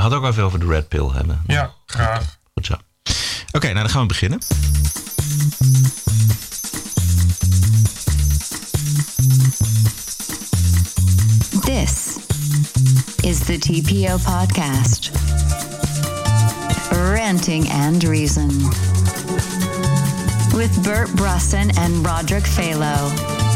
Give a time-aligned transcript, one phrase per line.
[0.00, 1.42] We het ook even over de Red Pill hebben.
[1.46, 2.38] Ja, graag.
[2.54, 2.74] Goed zo.
[3.52, 4.38] Oké, nou dan gaan we beginnen.
[11.64, 12.18] This
[13.22, 15.10] is the TPO podcast.
[16.90, 18.48] Ranting and Reason.
[20.54, 23.49] With Bert Brussen and Roderick Phalo.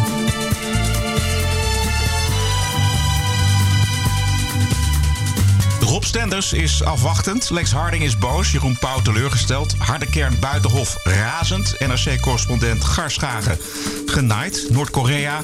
[6.04, 7.50] Rob Stenders is afwachtend.
[7.50, 8.52] Lex Harding is boos.
[8.52, 9.76] Jeroen Pauw teleurgesteld.
[9.78, 11.76] Harde kern buitenhof razend.
[11.80, 13.58] NRC-correspondent Garschagen
[14.06, 14.68] genaaid.
[14.70, 15.42] Noord-Korea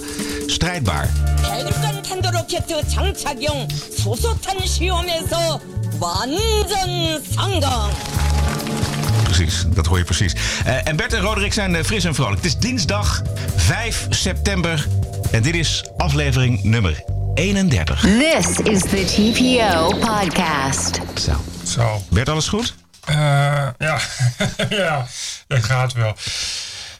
[0.48, 1.10] strijdbaar.
[1.42, 3.68] 대륙간 탄도 로켓 장착용
[4.04, 5.60] 소소탄 시험에서
[6.00, 7.92] 완전 성공.
[9.24, 10.36] Precies, dat hoor je precies.
[10.66, 12.36] Eh, en Bert en Roderick zijn eh, fris en vrolijk.
[12.36, 13.22] Het is dinsdag
[13.55, 14.88] 5 september.
[15.32, 17.09] En dit is aflevering nummer
[17.41, 18.01] 31.
[18.01, 21.01] This is the TPO podcast.
[21.21, 21.45] Zo.
[21.65, 22.03] Zo.
[22.11, 22.75] Bert, alles goed?
[23.05, 23.16] Eh,
[23.79, 23.99] ja.
[24.69, 25.07] ja,
[25.46, 26.16] dat gaat wel.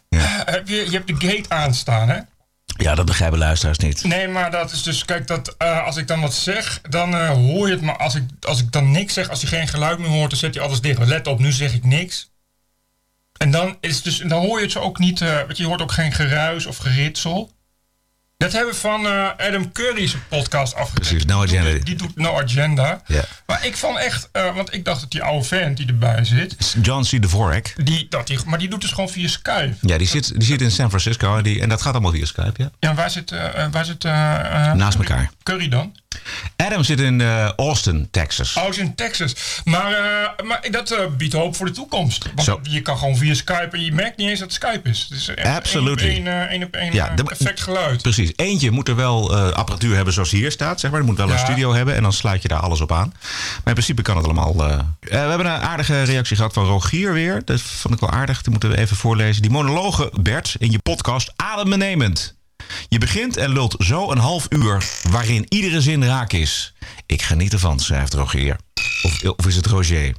[0.09, 2.19] Eh, heb je, je hebt de gate aanstaan, hè?
[2.67, 4.05] Ja, dat begrijpen luisteraars niet.
[4.05, 7.31] Nee, maar dat is dus, kijk, dat, eh, als ik dan wat zeg, dan eh,
[7.31, 7.83] hoor je het.
[7.83, 10.39] Maar als ik, als ik dan niks zeg, als je geen geluid meer hoort, dan
[10.39, 10.99] zet je alles dicht.
[10.99, 12.31] Maar let op, nu zeg ik niks.
[13.37, 15.83] En dan, is dus, dan hoor je het zo ook niet, eh je, je hoort
[15.83, 17.59] ook geen geruis of geritsel.
[18.41, 21.09] Dat hebben we van eh, Adam Curry's podcast afgekeken.
[21.09, 21.85] Precies, No Die doet- Agenda.
[21.85, 23.03] Die doet No Agenda.
[23.07, 23.25] Ja.
[23.47, 26.77] Maar ik vond echt, eh, want ik dacht dat die oude vent die erbij zit,
[26.83, 27.23] John C.
[27.23, 27.73] Dvorak.
[27.85, 29.75] die, dat die, maar die doet dus gewoon via Skype.
[29.81, 32.25] Ja, die zit, die zit in San Francisco en, die, en dat gaat allemaal via
[32.25, 32.71] Skype, ja.
[32.79, 35.31] Ja, waar zit, eh, waar zit Naast elkaar.
[35.43, 35.95] Curry dan?
[36.57, 38.57] Adam zit in eh, Austin, Texas.
[38.57, 39.35] Oh, is in Texas.
[39.65, 42.27] Maar, eh, maar dat eh, biedt hoop voor de toekomst.
[42.35, 45.07] Want je kan gewoon via Skype en je merkt niet eens dat het Skype is.
[45.09, 46.09] Het is echt Absolutely.
[46.09, 48.03] één, eh, één op één, Ja, perfect geluid.
[48.03, 48.33] Precies.
[48.37, 51.01] Eentje moet er wel apparatuur hebben zoals hier staat, zeg maar.
[51.01, 53.15] Er moet wel een studio hebben en dan sluit je daar alles op aan.
[53.19, 54.57] Maar in principe kan het allemaal.
[54.57, 57.43] we hebben een aardige reactie gehad van Rogier weer.
[57.45, 58.43] Dat vond ik wel aardig.
[58.43, 59.43] Die moeten we even voorlezen.
[59.43, 62.39] Die monologen, Bert, in je podcast adembenemend.
[62.89, 66.75] Je begint en lult zo een half uur waarin iedere zin raak is.
[67.07, 68.57] Ik geniet ervan, schrijft Rogier.
[69.03, 70.15] Of, of is het Roger?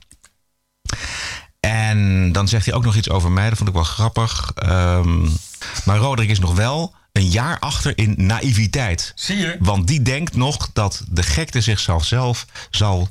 [1.60, 3.50] En dan zegt hij ook nog iets over mij.
[3.50, 4.52] Dat vond ik wel grappig.
[4.56, 5.28] Ehm,
[5.86, 9.12] maar Roderick is nog wel een jaar achter in naïviteit.
[9.16, 9.56] Zie je?
[9.60, 13.10] Want die denkt nog dat de gekte zichzelf zelf zal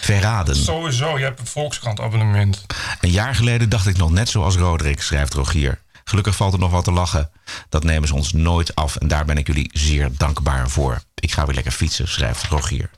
[0.00, 0.56] verraden.
[0.56, 2.66] Sowieso, je hebt een Volkskrant abonnement.
[3.00, 5.80] Een jaar geleden dacht ik nog net zoals Roderick, schrijft Rogier.
[6.12, 7.30] Gelukkig valt er nog wat te lachen.
[7.68, 11.02] Dat nemen ze ons nooit af en daar ben ik jullie zeer dankbaar voor.
[11.14, 12.90] Ik ga weer lekker fietsen, schrijft Rogier.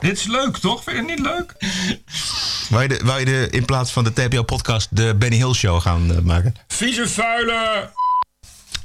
[0.00, 0.82] Dit is leuk, toch?
[0.82, 1.54] Vind je het niet leuk?
[2.70, 5.80] Wou je, de, wou je de, in plaats van de TPO-podcast de Benny Hill Show
[5.80, 6.54] gaan eh, maken?
[6.68, 7.90] Vieze vuile...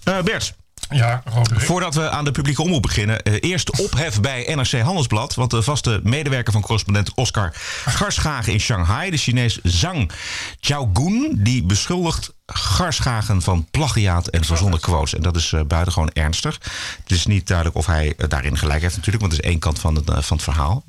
[0.03, 0.55] Eh, Bert,
[0.93, 1.23] Ja.
[1.55, 5.35] Voordat we aan de publieke omroep beginnen, eh, eerst ophef bij NRC Handelsblad.
[5.35, 7.53] Want de vaste medewerker van correspondent Oscar
[7.85, 10.11] Garschagen in Shanghai, de Chinees Zhang
[10.59, 15.15] Xiaogun, die beschuldigt Garschagen van plagiaat en verzonnen quotes.
[15.15, 16.59] En dat is eh, buitengewoon ernstig.
[17.03, 19.59] Het is niet duidelijk of hij eh, daarin gelijk heeft natuurlijk, want het is één
[19.59, 20.83] kant van het, eh, van het verhaal.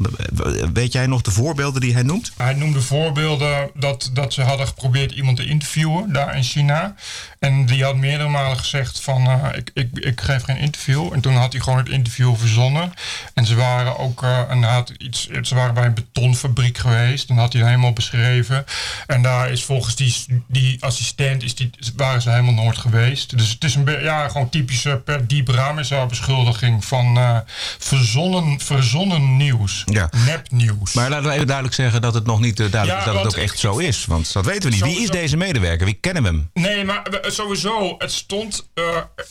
[0.73, 2.33] Weet jij nog de voorbeelden die hij noemt?
[2.37, 6.95] Hij noemde voorbeelden dat, dat ze hadden geprobeerd iemand te interviewen daar in China.
[7.39, 11.13] En die had meerdere malen gezegd van ik, ik, ik geef geen interview.
[11.13, 12.93] En toen had hij gewoon het interview verzonnen.
[13.35, 17.31] En ze waren ook en had iets, ze waren bij een betonfabriek geweest.
[17.31, 18.65] En had hij helemaal beschreven.
[19.07, 20.15] En daar is volgens die,
[20.47, 23.39] die assistent is die, waren ze helemaal nooit geweest.
[23.39, 27.39] Dus het is een ja, gewoon typische per die Bramesa beschuldiging van eh,
[27.79, 29.83] verzonnen, verzonnen nieuws.
[29.87, 30.11] Ja.
[30.27, 30.93] Nepnieuws.
[30.93, 33.25] Maar laten we even duidelijk zeggen dat het nog niet eh, duidelijk Ja, is dat
[33.25, 34.05] het ook echt zo is.
[34.07, 34.85] Want dat weten we niet.
[34.85, 35.85] Wie is deze medewerker?
[35.87, 36.51] Wie kennen we hem?
[36.55, 38.69] Nee, maar eh, sowieso, het stond.
[38.75, 38.83] eh,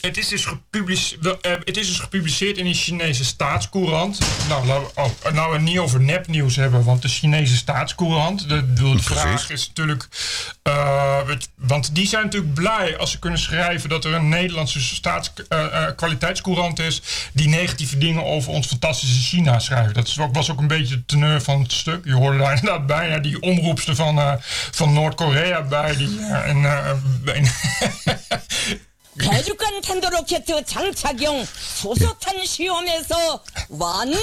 [0.02, 4.20] het, is dus gepubliceerd, eh, het is dus gepubliceerd in de Chinese staatscourant.
[4.50, 8.50] Nou, laten we oh, nou we het niet over nepnieuws hebben, want de Chinese staatscourant.
[8.50, 10.08] De, de, de vraag is natuurlijk.
[10.64, 11.20] eh,
[11.56, 15.88] want die zijn natuurlijk blij als ze kunnen schrijven dat er een Nederlandse staats, eh,
[15.88, 17.02] eh, is.
[17.34, 19.96] die negatieve dingen over ons fantastische China schrijft.
[19.96, 22.06] Dat was ook een beetje de teneur van het stuk.
[22.06, 24.34] Je hoorde daar inderdaad bijna die omroepster van, eh,
[24.72, 25.96] van Noord-Korea bij.
[25.96, 26.66] Die, en,
[27.26, 27.52] en-
[29.19, 31.45] 대륙간 탄도 로켓 장착용
[31.83, 34.21] 소소탄 시험에서 완전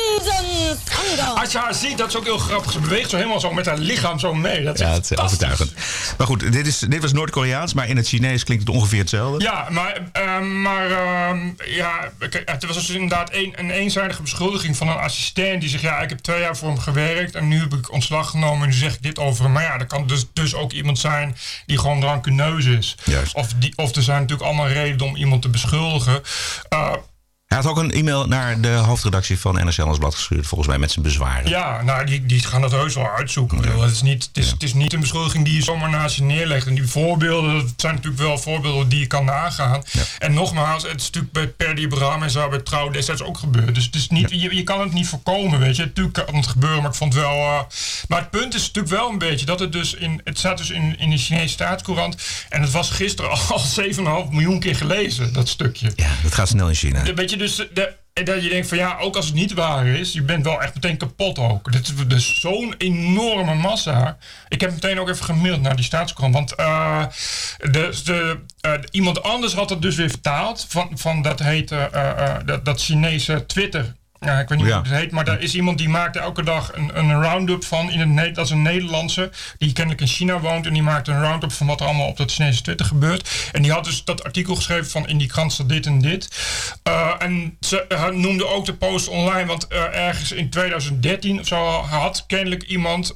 [0.85, 1.37] 성공.
[1.37, 2.71] Als je haar ziet, dat is ook heel grappig.
[2.71, 4.63] Ze beweegt zo helemaal zo met haar lichaam zo mee.
[4.63, 5.47] Dat is Ja, echt het is fantastisch.
[5.47, 6.17] overtuigend.
[6.17, 9.43] Maar goed, dit, is, dit was Noord-Koreaans, maar in het Chinees klinkt het ongeveer hetzelfde.
[9.43, 14.77] Ja, maar, eh, maar ehm, ja, kijk, het was dus inderdaad een, een eenzijdige beschuldiging
[14.77, 17.59] van een assistent die zegt: Ja, ik heb twee jaar voor hem gewerkt en nu
[17.59, 19.51] heb ik ontslag genomen en nu zeg ik dit over hem.
[19.53, 22.95] Maar ja, er kan dus, dus ook iemand zijn die gewoon rancuneus is.
[23.03, 23.33] Juist.
[23.35, 24.67] Of, die, of er zijn natuurlijk allemaal
[25.02, 26.22] om iemand te beschuldigen.
[26.68, 26.92] Eh,
[27.50, 30.90] Hij had ook een e-mail naar de hoofdredactie van NRC Handelsblad gestuurd, volgens mij met
[30.90, 31.48] zijn bezwaren.
[31.50, 33.60] Ja, nou, die, die gaan dat heus wel uitzoeken.
[33.60, 36.16] Bedoel, Het, is niet, het, is, het is niet een beschuldiging die je zomaar naast
[36.16, 36.66] je neerlegt.
[36.66, 39.82] En die voorbeelden, dat zijn natuurlijk wel voorbeelden die je kan nagaan.
[40.18, 43.74] En nogmaals, het is natuurlijk bij Per Abraham en zo bij Trouw destijds ook gebeurd.
[43.74, 45.84] Dus het is niet, je, je kan het niet voorkomen, weet je.
[45.84, 47.30] Natuurlijk kan het gebeuren, maar ik vond wel...
[47.32, 47.60] eh,
[48.08, 50.20] maar het punt is natuurlijk wel een beetje dat het dus in...
[50.24, 52.16] Het staat dus in, in de Chinese staatscourant.
[52.48, 53.60] En het was gisteren al
[54.26, 55.92] 7,5 miljoen keer gelezen, dat stukje.
[55.96, 57.02] Ja, dat gaat snel in China.
[57.02, 57.66] De- Weet je, dus
[58.24, 60.74] dat je denkt van ja, ook als het niet waar is, je bent wel echt
[60.74, 61.72] meteen kapot ook.
[61.72, 64.18] Dit is dus zo'n enorme massa.
[64.48, 66.34] Ik heb meteen ook even gemaild naar die staatskrant.
[66.34, 67.06] Want eh,
[67.58, 70.66] de, de, eh, iemand anders had het dus weer vertaald.
[70.68, 73.94] Van, van dat heet eh, eh, dat, dat Chinese Twitter.
[74.20, 74.74] Ja, ik weet niet Ja.
[74.74, 77.90] hoe het heet, maar daar is iemand die maakte elke dag een, een round-up van.
[77.90, 80.66] In het, dat is een Nederlandse die kennelijk in China woont.
[80.66, 83.30] En die maakte een round-up van wat er allemaal op dat Chinese Twitter gebeurt.
[83.52, 86.28] En die had dus dat artikel geschreven van in die krant staat dit en dit.
[86.82, 91.46] Eh, en ze eh, noemde ook de post online, want eh, ergens in 2013 of
[91.46, 93.14] zo had kennelijk iemand,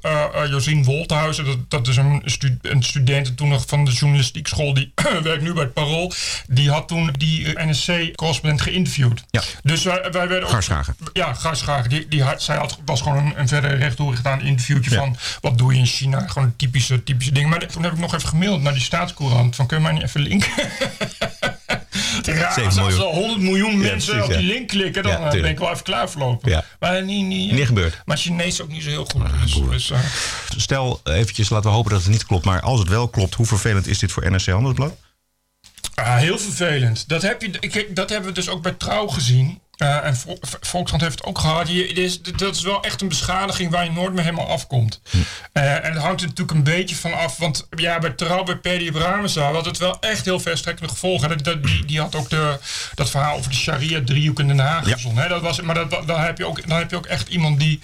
[0.49, 4.75] Josien Wolthuizen, dat, dat is een, stu een student toen nog van de journalistiek school,
[4.75, 4.93] die
[5.23, 6.13] werkt nu bij het Parool,
[6.47, 9.25] die had toen die NSC-correspondent geïnterviewd.
[9.31, 9.43] Ja.
[9.63, 10.49] Dus wij, wij werden ook...
[10.49, 10.94] Garschagen.
[11.13, 11.91] Ja, Garschagen.
[11.91, 14.97] Die, die had, zij had, was gewoon een, een verder rechtdoor gedaan interviewtje Ja.
[14.97, 16.27] van wat doe je in China.
[16.29, 17.51] Gewoon een typische, typische ding.
[17.51, 20.03] Maar toen heb ik nog even gemaild naar die staatscourant van kun je mij niet
[20.03, 20.51] even linken?
[22.25, 23.01] Zeven als miljoen.
[23.01, 25.71] er 100 miljoen mensen precies, op die link klikken, dan Ja, eh, ben ik wel
[25.71, 26.51] even klaar verlopen.
[26.51, 26.65] Ja.
[26.81, 28.03] Maar niet, niet, Niet gebeurd.
[28.05, 29.23] Maar Chinees ook niet zo heel goed.
[29.43, 29.99] dus, dus, eh,
[30.57, 32.45] Stel eventjes, laten we hopen dat het niet klopt.
[32.45, 34.97] Maar als het wel klopt, hoe vervelend is dit voor NRC Handelsblad?
[35.95, 37.09] Ah, heel vervelend.
[37.09, 39.61] Dat, heb je, ik, dat hebben we dus ook bij Trouw gezien.
[39.77, 41.69] Eh, en Vol- Volkskrant heeft het ook gehad.
[41.69, 45.01] Je, dit is, dat is wel echt een beschadiging waar je nooit meer helemaal afkomt.
[45.53, 47.37] Eh, en het hangt er natuurlijk een beetje van af.
[47.37, 51.29] Want ja, bij Trouw, bij Pedi Bramesa had het wel echt heel verstrekkende gevolgen.
[51.29, 52.59] Dat, dat, die, die had ook de,
[52.95, 54.97] dat verhaal over de Sharia-driehoek in Den Haag Ja.
[55.15, 55.29] Hè?
[55.29, 57.81] Dat was, maar dat, dan, heb je ook, dan heb je ook echt iemand die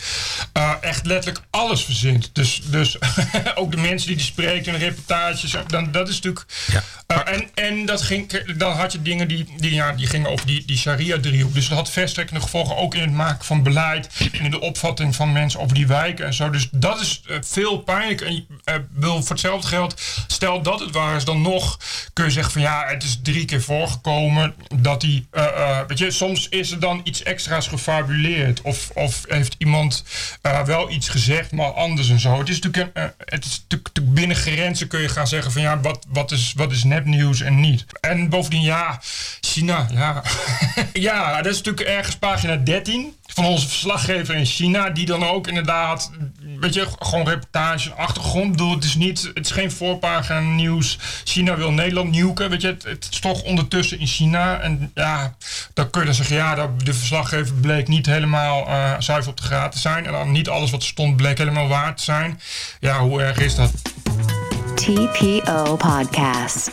[0.52, 2.30] eh, echt letterlijk alles verzint.
[2.32, 2.98] Dus, dus
[3.54, 5.56] ook de mensen die die spreekt in reportages.
[5.66, 6.46] Dan, dat is natuurlijk...
[6.72, 6.82] Ja.
[7.24, 10.64] En en dat ging, dan had je dingen die, die, ja, die gingen over die,
[10.66, 11.54] die Sharia-driehoek.
[11.54, 14.08] Dus dat had verstrekkende gevolgen ook in het maken van beleid.
[14.32, 16.50] En in de opvatting van mensen over die wijken en zo.
[16.50, 18.20] Dus dat is eh, veel pijnlijk.
[18.20, 21.78] En eh, wil voor hetzelfde geld, stel dat het waar is, dan nog
[22.12, 26.10] kun je zeggen van ja, het is drie keer voorgekomen dat die, eh, weet je,
[26.10, 28.60] soms is er dan iets extra's gefabuleerd.
[28.62, 30.04] Of, of heeft iemand
[30.64, 32.38] wel iets gezegd, maar anders en zo.
[32.38, 35.80] Het is natuurlijk, een, het is natuurlijk binnen grenzen kun je gaan zeggen van ja,
[35.80, 37.84] wat, wat, is, wat is nepnieuws en niet.
[38.00, 39.00] En bovendien, ja,
[39.40, 40.22] China, ja.
[40.92, 45.46] ja, dat is natuurlijk ergens pagina 13 van onze verslaggever in China, die dan ook
[45.46, 46.10] inderdaad,
[46.60, 48.74] weet je, gewoon reportage, achtergrond doet.
[48.74, 50.98] Het is niet, het is geen voorpagina nieuws.
[51.24, 54.60] China wil Nederland nuken, weet je, het, is toch ondertussen in China.
[54.60, 55.34] En ja,
[55.74, 59.36] dan kun je dan zeggen, ja, dat de verslaggever bleek niet helemaal eh, zuiver op
[59.36, 60.06] de graad te zijn.
[60.06, 62.40] En dan niet alles wat stond bleek helemaal waar te zijn.
[62.80, 63.72] Ja, hoe erg is dat?
[64.74, 66.70] TPO Podcast.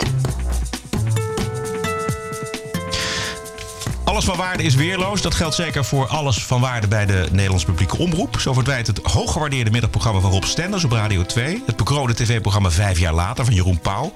[4.08, 5.22] Alles van waarde is weerloos.
[5.22, 8.40] Dat geldt zeker voor alles van waarde bij de Nederlandse publieke omroep.
[8.40, 11.64] Zo verdwijnt het hooggewaardeerde middagprogramma van Rob Stenders op Radio 2.
[11.66, 14.14] Het bekroonde tv-programma Vijf jaar later van Jeroen Pauw.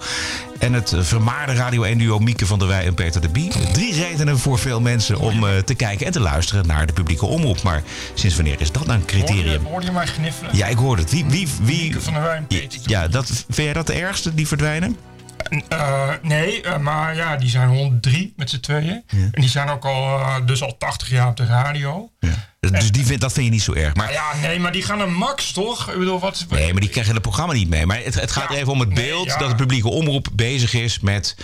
[0.60, 3.52] En het vermaarde Radio 1-duo Mieke van der Wij en Peter de Bie.
[3.74, 7.26] Drie redenen voor veel mensen om eh, te kijken en te luisteren naar de publieke
[7.26, 7.62] omroep.
[7.62, 7.84] Maar
[8.14, 9.66] sinds wanneer is dat nou een criterium?
[9.66, 10.56] hoorde je mij gniffelen?
[10.56, 11.12] Ja, ik hoorde het.
[11.12, 13.88] Wie, wie, wie, Mieke van der Wij en Peter de ja, dat, vind jij dat
[13.88, 14.98] de ergste, die verdwijnen?
[15.70, 19.04] Eh, nee, eh, maar ja, die zijn 103 met z'n tweeën.
[19.08, 22.12] En die zijn ook al, eh, dus al 80 jaar op de radio.
[22.70, 23.96] Dus die vind, dat vind je niet zo erg.
[23.96, 25.90] Maar Ja, nee, maar die gaan naar Max, toch?
[25.92, 26.46] Ik bedoel, wat...
[26.50, 27.86] Nee, maar die krijgen het programma niet mee.
[27.86, 29.38] Maar het, het gaat Ja, er even om het nee, beeld ja.
[29.38, 31.36] dat de publieke omroep bezig is met.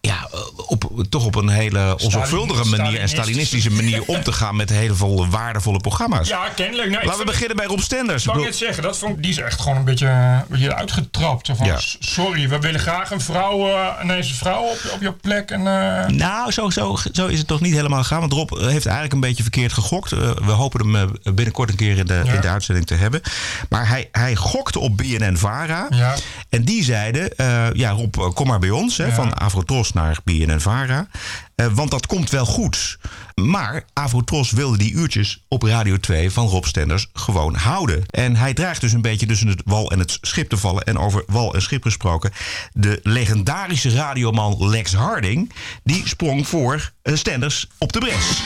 [0.00, 0.28] Ja,
[0.66, 4.94] op, toch op een hele onzorgvuldige manier en Stalinistische manier om te gaan met hele
[4.94, 6.28] volle, waardevolle programma's.
[6.28, 6.88] Ja, kennelijk.
[6.90, 8.22] Nee, ik Laten we beginnen bij Rob Stenders.
[8.22, 10.74] Ik wou Ik net zeggen, dat vond, die is echt gewoon een beetje, een beetje
[10.74, 11.50] uitgetrapt.
[11.54, 11.78] Van, Ja.
[11.98, 15.50] Sorry, we willen graag een vrouw, eh ineens een vrouw op, op jouw plek.
[15.50, 18.20] En, eh, Nou, zo, zo, zo is het toch niet helemaal gegaan.
[18.20, 20.12] Want Rob heeft eigenlijk een beetje verkeerd gegokt.
[20.12, 22.32] Eh, we hopen hem eh, binnenkort een keer in de, Ja.
[22.32, 23.20] in de uitzending te hebben.
[23.68, 25.86] Maar hij, hij gokte op BNN-Vara.
[25.90, 26.14] Ja.
[26.48, 28.96] En die zeiden, eh, ja Rob, eh, kom maar bij ons.
[28.96, 29.14] Hè, Ja.
[29.14, 31.06] Van Avrotros naar BNN-Vara.
[31.72, 32.98] Want dat komt wel goed.
[33.34, 38.02] Maar Avrotros wilde die uurtjes op Radio 2 van Rob Stenders gewoon houden.
[38.10, 40.82] En hij dreigt dus een beetje tussen het wal en het schip te vallen.
[40.84, 42.30] En over wal en schip gesproken.
[42.72, 45.52] De legendarische radioman Lex Harding...
[45.84, 48.42] die sprong voor Stenders op de bres.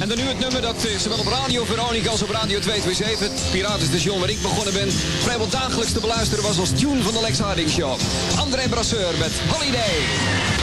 [0.00, 3.28] En dan nu het nummer dat eh, zowel op Radio Veronica als op Radio 227,
[3.28, 7.20] het Piratenstation waar ik begonnen ben, vrijwel dagelijks te beluisteren was als tune van de
[7.20, 7.96] Lex Harding Show.
[8.38, 10.61] André Brasseur met Holiday.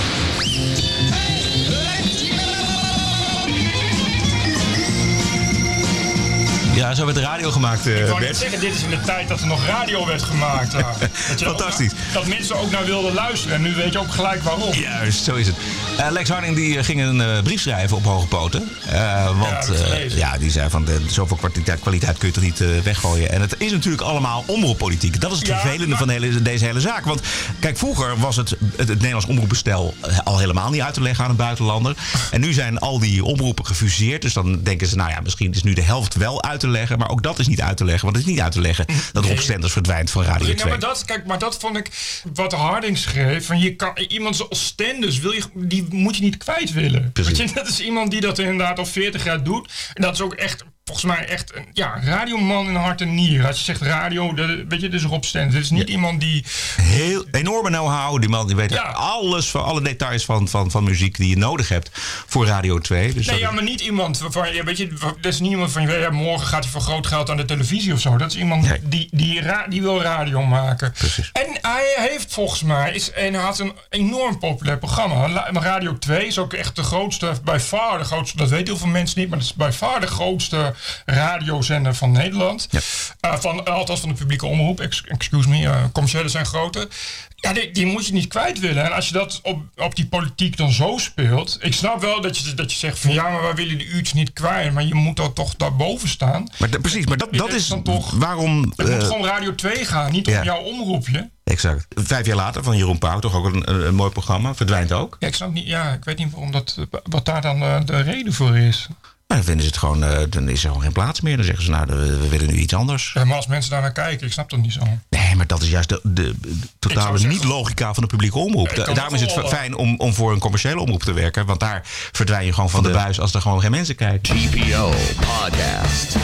[6.79, 8.37] Ja, zo werd de radio gemaakt, eh, Ik wou net Bert.
[8.37, 10.71] zeggen, dit is in de tijd dat er nog radio werd gemaakt.
[10.71, 10.79] ja.
[11.29, 11.91] Dat ook Fantastisch.
[11.93, 13.55] naar- dat mensen ook naar wilden luisteren.
[13.55, 14.73] En nu weet je ook gelijk waarom.
[14.73, 15.55] Juist, zo is het.
[15.97, 18.69] Eh, Lex Harding die eh, ging een eh, brief schrijven op hoge poten.
[18.89, 20.17] Eh, want eh, gelezen.
[20.17, 23.31] ja, die zei van de, zoveel kwaliteit, kwaliteit kun je toch niet eh, weggooien.
[23.31, 25.21] En het is natuurlijk allemaal omroeppolitiek.
[25.21, 27.05] Dat is het Ja, vervelende maar- van hele, deze hele zaak.
[27.05, 27.21] Want
[27.59, 31.23] kijk, vroeger was het, het, het Nederlands omroepbestel eh, al helemaal niet uit te leggen
[31.23, 31.95] aan een buitenlander.
[32.31, 34.21] En nu zijn al die omroepen gefuseerd.
[34.21, 36.67] Dus dan denken ze, nou ja, misschien is nu de helft wel uit te leggen.
[36.97, 38.03] Maar ook dat is niet uit te leggen.
[38.03, 40.55] Want het is niet uit te leggen dat Rob Stenders verdwijnt van Radio 2.
[40.57, 41.89] Ja, maar dat, kijk, maar dat vond ik
[42.33, 43.45] wat Harding schreef.
[43.45, 47.11] Van je kan, iemand zoals Stenders, wil je, die moet je niet kwijt willen.
[47.11, 47.37] Precies.
[47.37, 49.71] Je, dat is iemand die dat inderdaad al 40 jaar doet.
[49.93, 53.47] En dat is ook echt, volgens mij echt een ja, radioman in hart en nier.
[53.47, 55.53] Als je zegt radio, dat, weet je, is Rob Stenders.
[55.53, 56.45] Dit is niet iemand die...
[56.81, 58.19] Heel enorme know-how.
[58.19, 58.81] Die man die weet Ja.
[58.81, 61.89] alles van alle details van, van, van muziek die je nodig hebt
[62.27, 63.13] voor Radio 2.
[63.13, 64.87] Dus Nee, ja, maar niet iemand waarvan je, weet je,
[65.21, 67.93] dat is niet iemand van, ja, morgen gaat hij voor groot geld aan de televisie
[67.93, 68.17] of zo.
[68.17, 68.79] Dat is iemand Nee.
[68.83, 70.91] die, die, ra- die wil radio maken.
[70.91, 71.29] Precies.
[71.33, 75.47] En hij heeft volgens mij, is, en hij had een enorm populair programma.
[75.53, 78.87] Radio 2 is ook echt de grootste, bij far de grootste, dat weten heel veel
[78.87, 80.73] mensen niet, maar dat is bij far de grootste
[81.05, 82.67] radiozender van Nederland.
[82.69, 82.79] Ja.
[83.19, 86.87] Eh, van, althans van de publieke omroep, ex- excuse me, eh, commerciële zijn groter.
[87.35, 88.83] Ja, die, die moet je niet kwijt willen.
[88.83, 91.57] En als je dat op, op die politiek dan zo speelt.
[91.61, 94.13] Ik snap wel dat je, dat je zegt van ja, maar wij willen de uurtjes
[94.13, 94.73] niet kwijt.
[94.73, 96.47] Maar je moet dan toch daarboven staan.
[96.57, 98.73] Maar precies, maar dat, dat dat is dan toch- waarom...
[98.75, 100.37] Het eh, moet gewoon Radio 2 gaan, niet ja.
[100.37, 101.29] op jouw omroepje.
[101.43, 101.85] Exact.
[101.95, 105.17] Vijf jaar later van Jeroen Pauw, toch ook een, een, mooi programma, verdwijnt ook.
[105.19, 108.01] Ja, ik snap niet, ja, ik weet niet waarom dat, wat daar dan eh, de
[108.01, 108.87] reden voor is.
[109.29, 111.35] Maar dan vinden ze het gewoon, eh, dan is er gewoon geen plaats meer.
[111.35, 113.11] Dan zeggen ze, nou, de- we willen nu iets anders.
[113.13, 114.81] Ja, maar als mensen daar naar kijken, ik snap dat niet zo.
[115.09, 118.67] Nee, maar dat is juist de, de, de totale niet-logica van de publieke omroep.
[118.83, 121.45] kan Daarom is het wel, fijn om, om voor een commerciële omroep te werken.
[121.45, 121.81] Want daar
[122.11, 124.35] verdwijn je gewoon van de buis als er gewoon geen mensen kijken.
[124.49, 126.15] TPO Podcast.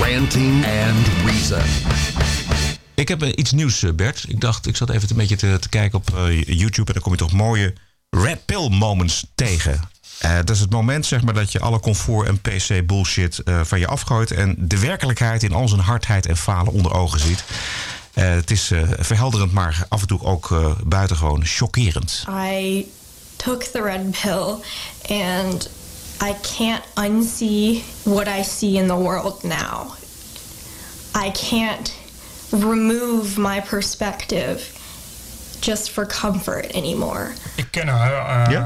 [0.00, 2.45] Ranting and Reason.
[2.96, 4.24] Ik heb eh, iets nieuws, eh, Bert.
[4.28, 6.86] Ik dacht, ik zat even een beetje te, te kijken op eh, YouTube.
[6.86, 7.74] En dan kom je toch mooie
[8.10, 9.80] red pill moments tegen.
[10.20, 13.78] Dat is het moment zeg maar, dat je alle comfort en PC bullshit eh, van
[13.78, 14.30] je afgooit.
[14.30, 17.44] En de werkelijkheid in al zijn hardheid en falen onder ogen ziet.
[18.12, 22.24] Het is verhelderend, maar af en toe ook buitengewoon chockerend.
[22.28, 22.86] I
[23.36, 24.54] took the red pill
[25.08, 25.70] and
[26.22, 29.92] I can't unsee what I see in the world now.
[31.26, 31.92] I can't
[32.52, 34.72] remove my perspective
[35.60, 37.26] just for comfort anymore.
[37.54, 38.64] Ik ken haar, eh Ja?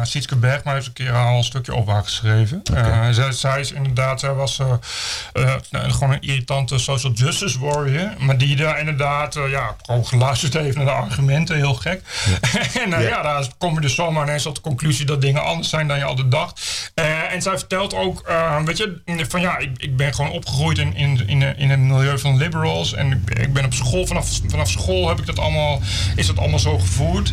[0.65, 2.63] Heeft een keer al een stukje op haar geschreven.
[2.75, 8.11] Eh, zij, zij is inderdaad, zij was eh, gewoon een irritante social justice warrior.
[8.19, 12.03] Maar die daar inderdaad, ja, gewoon geluisterd heeft naar de argumenten, heel gek.
[12.85, 13.23] en ja.
[13.23, 16.05] daar kom je dus zomaar ineens tot de conclusie dat dingen anders zijn dan je
[16.05, 16.91] altijd dacht.
[16.95, 20.79] Eh, en zij vertelt ook, eh, weet je, van ja, ik, ik ben gewoon opgegroeid
[20.79, 22.95] in, in, in, in een milieu van liberals.
[22.95, 25.81] En ik, ben- ik ben op school, vanaf, vanaf school heb ik dat allemaal,
[26.17, 27.33] is dat allemaal zo gevoerd.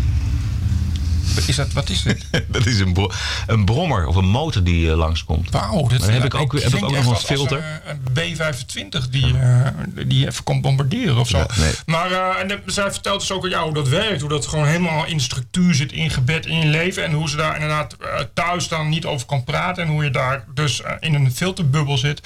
[1.48, 2.26] Is dat, wat is dit?
[2.48, 3.12] dat is een, bro-
[3.48, 5.50] een brommer of een motor die eh, langskomt.
[5.52, 7.82] Wauw, dat Maar heb ik ook- heb ik ook nog een filter?
[7.86, 9.68] Een, een B25 die, eh,
[10.08, 11.38] die even komt bombarderen of zo.
[11.38, 11.72] Ja, nee.
[11.86, 14.22] Maar eh, en de- zij vertelt dus ook ja, hoe dat werkt.
[14.22, 17.04] Hoe dat gewoon helemaal in structuur zit, ingebed in je leven.
[17.04, 17.96] En hoe ze daar inderdaad
[18.34, 19.84] thuis dan niet over kan praten.
[19.84, 22.22] En hoe je daar dus in een filterbubbel zit.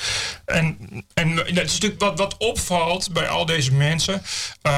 [0.46, 0.77] En,
[1.13, 4.22] en dat is natuurlijk wat, wat opvalt bij al deze mensen.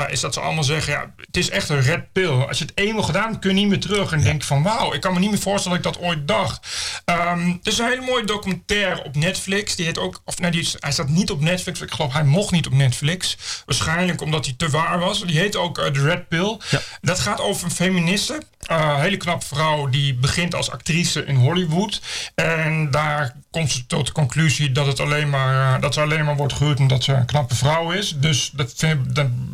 [0.09, 2.29] is dat ze allemaal zeggen, ja, het is echt een red pill.
[2.41, 4.11] Als je het eenmaal gedaan kun je niet meer terug.
[4.13, 6.67] En denk van, wauw, ik kan me niet meer voorstellen dat ik dat ooit dacht.
[7.05, 9.75] Ehm er is een hele mooie documentaire op Netflix.
[9.75, 11.81] Die heet ook, of nee, die is, hij staat niet op Netflix.
[11.81, 13.37] Ik geloof, hij mocht niet op Netflix.
[13.65, 15.21] Waarschijnlijk omdat hij te waar was.
[15.25, 16.57] Die heet ook eh, The Red Pill.
[17.01, 18.41] Dat gaat over een feministe.
[18.63, 22.01] eh, hele knappe vrouw die begint als actrice in Hollywood.
[22.35, 26.25] En daar komt ze tot de conclusie dat, het alleen maar, eh, dat ze alleen
[26.25, 28.15] maar wordt gehuurd omdat ze een knappe vrouw is.
[28.17, 29.53] Dus dat dan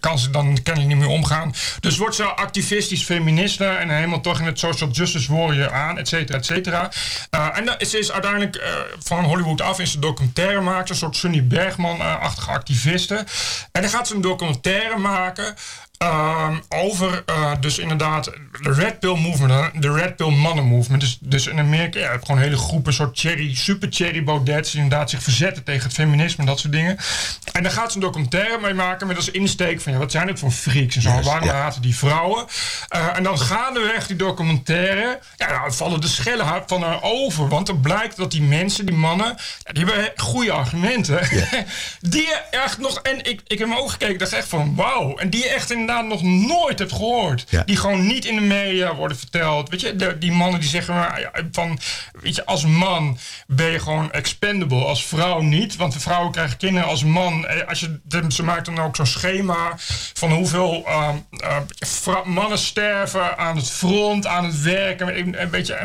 [0.00, 1.54] kan ze dan kennelijk niet meer omgaan.
[1.80, 6.08] Dus wordt ze activistisch feministe en helemaal toch in het social justice warrior aan, et
[6.08, 6.90] cetera, et cetera.
[7.30, 11.16] Eh, en ze is uiteindelijk eh, van Hollywood af in ze documentaire maken, een soort
[11.16, 13.24] Sunny Bergman-achtige activiste.
[13.72, 15.54] En dan gaat ze een documentaire maken
[16.02, 18.24] Ehm, over eh, dus inderdaad
[18.62, 21.00] de Red Pill Movement, de Red Pill Mannen Movement.
[21.00, 25.10] Dus, dus in Amerika ja, gewoon hele groepen, soort cherry, super cherry Baudets, die inderdaad
[25.10, 26.96] zich verzetten tegen het feminisme en dat soort dingen.
[27.52, 30.26] En daar gaat ze een documentaire mee maken met als insteek van ja, wat zijn
[30.26, 31.54] dit voor freaks en zo, waarom ja.
[31.54, 32.46] haten die vrouwen?
[32.88, 37.68] Eh, en dan gaandeweg die documentaire, ja, dan vallen de schellen van haar over, want
[37.68, 41.28] er blijkt dat die mensen, die mannen, ja, die hebben goede argumenten.
[42.00, 45.30] die echt nog, en ik, ik heb hem ook gekeken, dacht echt van wauw, en
[45.30, 47.44] die echt inderdaad nog nooit hebt gehoord.
[47.48, 47.62] Ja.
[47.62, 49.68] Die gewoon niet in de media worden verteld.
[49.68, 51.78] Weet je, de- die mannen die zeggen maar, van,
[52.20, 54.84] weet je, als man ben je gewoon expendable.
[54.84, 57.46] Als vrouw niet, want de vrouwen krijgen kinderen als man.
[57.46, 59.74] eh, Als je, ze maakt dan ook zo'n schema
[60.14, 60.86] van hoeveel
[61.78, 65.00] vrou- mannen sterven aan het front, aan het werk.
[65.00, 65.78] En een, een beetje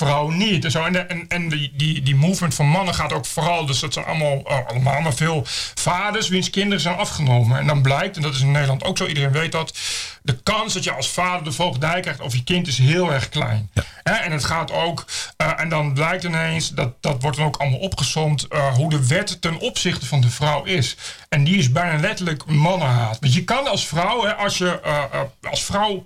[0.00, 0.64] en vrouwen niet.
[0.64, 0.84] En, zo.
[0.84, 3.92] en, de- en, en die, die, die movement van mannen gaat ook vooral, dus dat
[3.92, 5.42] zijn allemaal, eh, allemaal maar veel
[5.74, 7.58] vaders wiens kinderen zijn afgenomen.
[7.58, 9.78] En dan blijkt, en dat is in Nederland ook zo, iedereen weet dat,
[10.22, 13.28] de kans dat je als vader de voogdij krijgt over je kind is heel erg
[13.28, 13.70] klein.
[14.02, 15.04] En het gaat ook,
[15.36, 19.06] eh, en dan blijkt ineens, dat, dat wordt dan ook allemaal opgezomd, eh, hoe de
[19.06, 20.96] wet ten opzichte van de vrouw is.
[21.34, 23.16] En die is bijna letterlijk mannenhaat.
[23.20, 26.04] Want je kan als vrouw, hè, als je eh, eh, als vrouw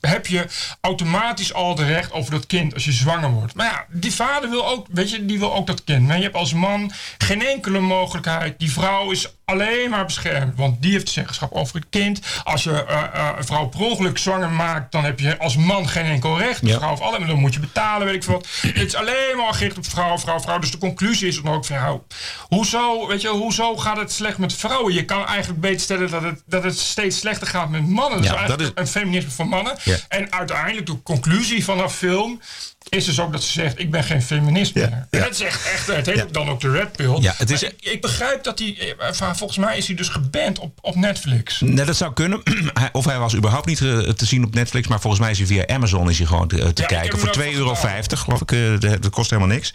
[0.00, 0.46] heb je
[0.80, 3.54] automatisch al het recht over dat kind als je zwanger wordt.
[3.54, 6.06] Maar ja, die vader wil ook, weet je, die wil ook dat kind.
[6.06, 8.58] Maar je hebt als man geen enkele mogelijkheid.
[8.58, 12.20] Die vrouw is alleen maar beschermd, want die heeft zeggenschap over het kind.
[12.44, 16.04] Als je eh, een vrouw per ongeluk zwanger maakt, dan heb je als man geen
[16.04, 16.60] enkel recht.
[16.60, 16.76] De Ja.
[16.78, 18.46] vrouw of alle, dan moet je betalen, weet ik veel wat.
[18.60, 20.58] Het is alleen maar gericht op vrouw, vrouw, vrouw.
[20.58, 22.02] Dus de conclusie is dan ook van,
[22.48, 24.94] hoezo, weet je, hoezo gaat het slecht met vrouwen?
[24.94, 28.20] Je kan eigenlijk beter stellen dat het, dat het steeds slechter gaat met mannen.
[28.22, 29.76] Dus Ja, dat is- een feminisme van mannen.
[29.84, 29.96] Ja.
[30.08, 32.40] En uiteindelijk de conclusie van film
[32.88, 35.06] is dus ook dat ze zegt: Ik ben geen feminist Ja, meer.
[35.10, 36.22] En dat is echt, echt het heet Ja.
[36.22, 37.16] ook dan ook de Red Pill.
[37.20, 40.58] Ja, het is- ik, ik begrijp dat hij, eh, volgens mij is hij dus geband
[40.58, 41.60] op, op Netflix.
[41.60, 42.42] Nee, dat zou kunnen.
[42.92, 44.88] Of hij was überhaupt niet eh, te zien op Netflix.
[44.88, 47.18] Maar volgens mij is hij via Amazon is hij gewoon te, kijken.
[47.18, 48.52] Voor ook 2,50 euro, geloof ik.
[48.52, 48.60] eh,
[49.00, 49.74] dat kost helemaal niks.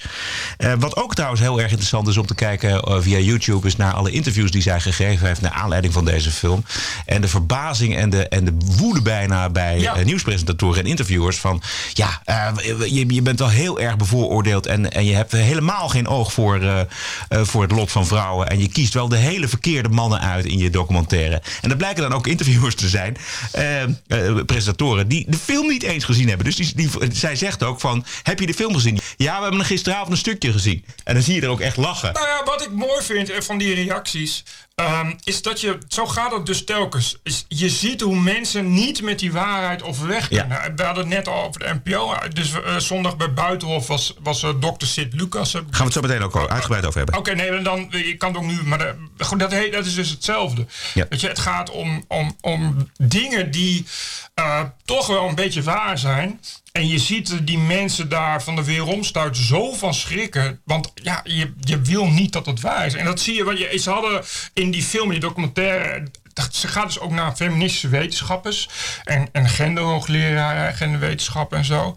[0.57, 3.67] Eh, wat ook trouwens heel erg interessant is om te kijken eh, via YouTube...
[3.67, 5.41] is naar alle interviews die zij gegeven heeft...
[5.41, 6.65] naar aanleiding van deze film.
[7.05, 11.37] En de verbazing en de, en de woede bijna bij eh, nieuwspresentatoren en interviewers...
[11.37, 11.61] van
[11.93, 12.47] ja, eh,
[12.95, 14.65] je, je bent wel heel erg bevooroordeeld...
[14.65, 16.87] en, en je hebt helemaal geen oog voor, eh, eh,
[17.29, 18.49] voor het lot van vrouwen...
[18.49, 21.41] en je kiest wel de hele verkeerde mannen uit in je documentaire.
[21.61, 23.17] En dat blijken dan ook interviewers te zijn,
[23.51, 23.83] eh,
[24.45, 25.07] presentatoren...
[25.07, 26.45] die de film niet eens gezien hebben.
[26.45, 28.99] Dus die, die, zij zegt ook van, heb je de film gezien?
[29.17, 30.85] Ja, we hebben er gisteravond een stukje gezien.
[31.03, 32.13] En dan zie je er ook echt lachen.
[32.13, 34.43] Nou ja, wat ik mooi vind van die reacties.
[34.75, 37.17] ehm, is dat je, zo gaat het dus telkens.
[37.23, 40.73] Is, je ziet hoe mensen niet met die waarheid overweg kunnen.
[40.75, 42.13] We hadden het net al over de NPO.
[42.33, 45.53] Dus eh, zondag bij Buitenhof was, was eh, dokter Sid Lucas.
[45.53, 47.17] eh, Gaan we het zo meteen ook uitgebreid over hebben.
[47.17, 50.09] Oké, nee, dan je kan het ook nu, maar goed, dat, heet, dat is dus
[50.09, 50.65] hetzelfde.
[50.93, 51.05] Ja.
[51.09, 53.85] Weet je, het gaat om, om, om dingen die
[54.33, 56.39] eh, toch wel een beetje waar zijn.
[56.71, 60.61] En je ziet die mensen daar van de weeromstuit zo van schrikken.
[60.65, 62.93] Want ja, je, je wil niet dat het waar is.
[62.93, 66.07] En dat zie je, want je, ze hadden in die film, die documentaire.
[66.51, 68.69] Ze gaat dus ook naar feministische wetenschappers
[69.03, 71.95] en, en genderhoogleraren, genderwetenschappen en zo.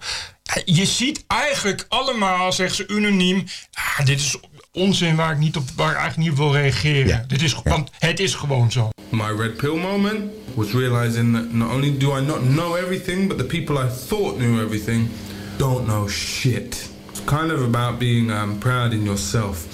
[0.65, 4.37] Je ziet eigenlijk allemaal, zeggen ze unaniem, ah, dit is
[4.73, 7.07] onzin waar ik, niet op, waar ik eigenlijk niet op wil reageren.
[7.07, 7.25] Ja.
[7.27, 8.89] Dit is, Want het is gewoon zo.
[9.09, 13.39] My red pill moment was realizing that not only do I not know everything, but
[13.39, 15.11] the people I thought knew everything
[15.57, 16.91] don't know shit.
[17.11, 19.67] It's kind of about being um, proud in yourself.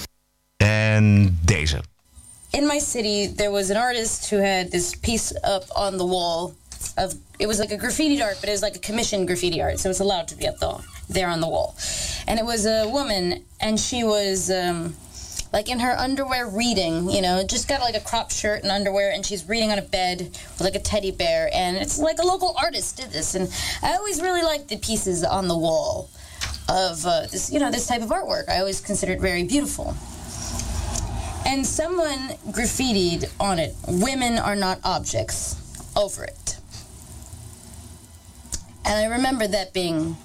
[0.57, 1.83] En deze.
[2.55, 6.55] in my city there was an artist who had this piece up on the wall
[6.97, 9.79] of it was like a graffiti art but it was like a commissioned graffiti art
[9.79, 11.77] so it's allowed to be up the, there on the wall.
[12.27, 14.95] And it was a woman and she was um,
[15.53, 19.13] like in her underwear reading you know just got like a crop shirt and underwear
[19.13, 22.27] and she's reading on a bed with like a teddy bear and it's like a
[22.27, 23.49] local artist did this and
[23.83, 26.09] i always really liked the pieces on the wall
[26.69, 28.49] of uh, this you know this type of artwork.
[28.49, 29.95] I always considered very beautiful.
[31.47, 33.75] And someone graffitied on it.
[33.87, 35.61] Women are not objects.
[35.95, 36.57] Over it
[38.87, 40.17] and i remember that being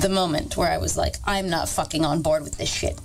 [0.00, 2.98] the moment where i was like i'm not fucking on board with this shit.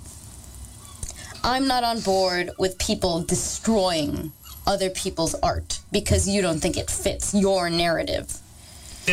[1.44, 4.32] I'm not on board with people destroying
[4.66, 8.38] other people's art because you don't think it fits your narrative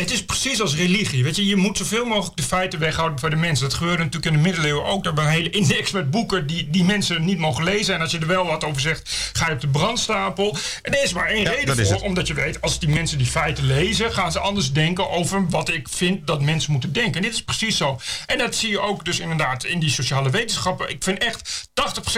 [0.00, 1.24] Het is precies als religie.
[1.24, 3.68] Weet je, je moet zoveel mogelijk de feiten weghouden voor de mensen.
[3.68, 5.04] Dat gebeurde natuurlijk in de middeleeuwen ook.
[5.04, 7.94] Daar een hele index met boeken die, die mensen niet mogen lezen.
[7.94, 10.56] En als je er wel wat over zegt, ga je op de brandstapel.
[10.82, 12.00] En er is maar één Ja, reden voor.
[12.00, 15.68] Omdat je weet, als die mensen die feiten lezen, gaan ze anders denken over wat
[15.68, 17.14] ik vind dat mensen moeten denken.
[17.14, 18.00] En dit is precies zo.
[18.26, 20.90] En dat zie je ook dus inderdaad in die sociale wetenschappen.
[20.90, 21.68] Ik vind echt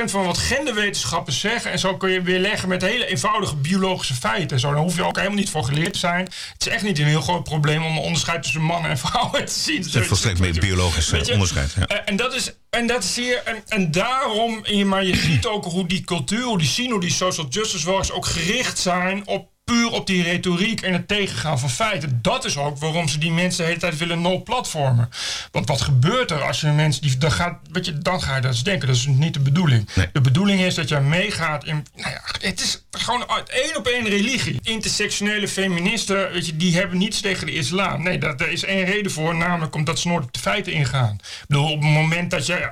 [0.03, 1.71] 80% van wat genderwetenschappen zeggen.
[1.71, 4.51] En zo kun je weer leggen met hele eenvoudige biologische feiten.
[4.51, 6.25] En zo, daar hoef je ook helemaal niet voor geleerd te zijn.
[6.25, 9.45] Het is echt niet een heel groot probleem om een onderscheid tussen mannen en vrouwen
[9.45, 9.83] te zien.
[9.83, 11.75] Het is volstrekt meer biologisch je, onderscheid.
[11.79, 11.87] Ja.
[11.87, 12.53] eh, en dat is.
[12.71, 13.37] En dat zie je.
[13.37, 14.65] En, en daarom.
[14.85, 18.11] Maar je ziet ook hoe die cultuur, hoe die zien, hoe die social justice wars
[18.11, 22.19] ook gericht zijn op puur op die retoriek en het tegengaan van feiten.
[22.23, 25.09] Dat is ook waarom ze die mensen de hele tijd willen no-platformen.
[25.51, 27.17] Want wat gebeurt er als je mensen die.
[27.19, 28.89] Dan, gaat, weet je, dan ga je dat eens denken.
[28.89, 29.89] Dat is niet de bedoeling.
[29.95, 30.09] Nee.
[30.13, 31.87] De bedoeling is dat je meegaat in.
[31.97, 34.59] Nou ja, het is gewoon één op één religie.
[34.63, 38.03] Intersectionele feministen, weet je, die hebben niets tegen de islam.
[38.03, 41.19] Nee, daar, daar is één reden voor, namelijk omdat ze nooit op de feiten ingaan.
[41.21, 42.53] Ik bedoel, op het moment dat je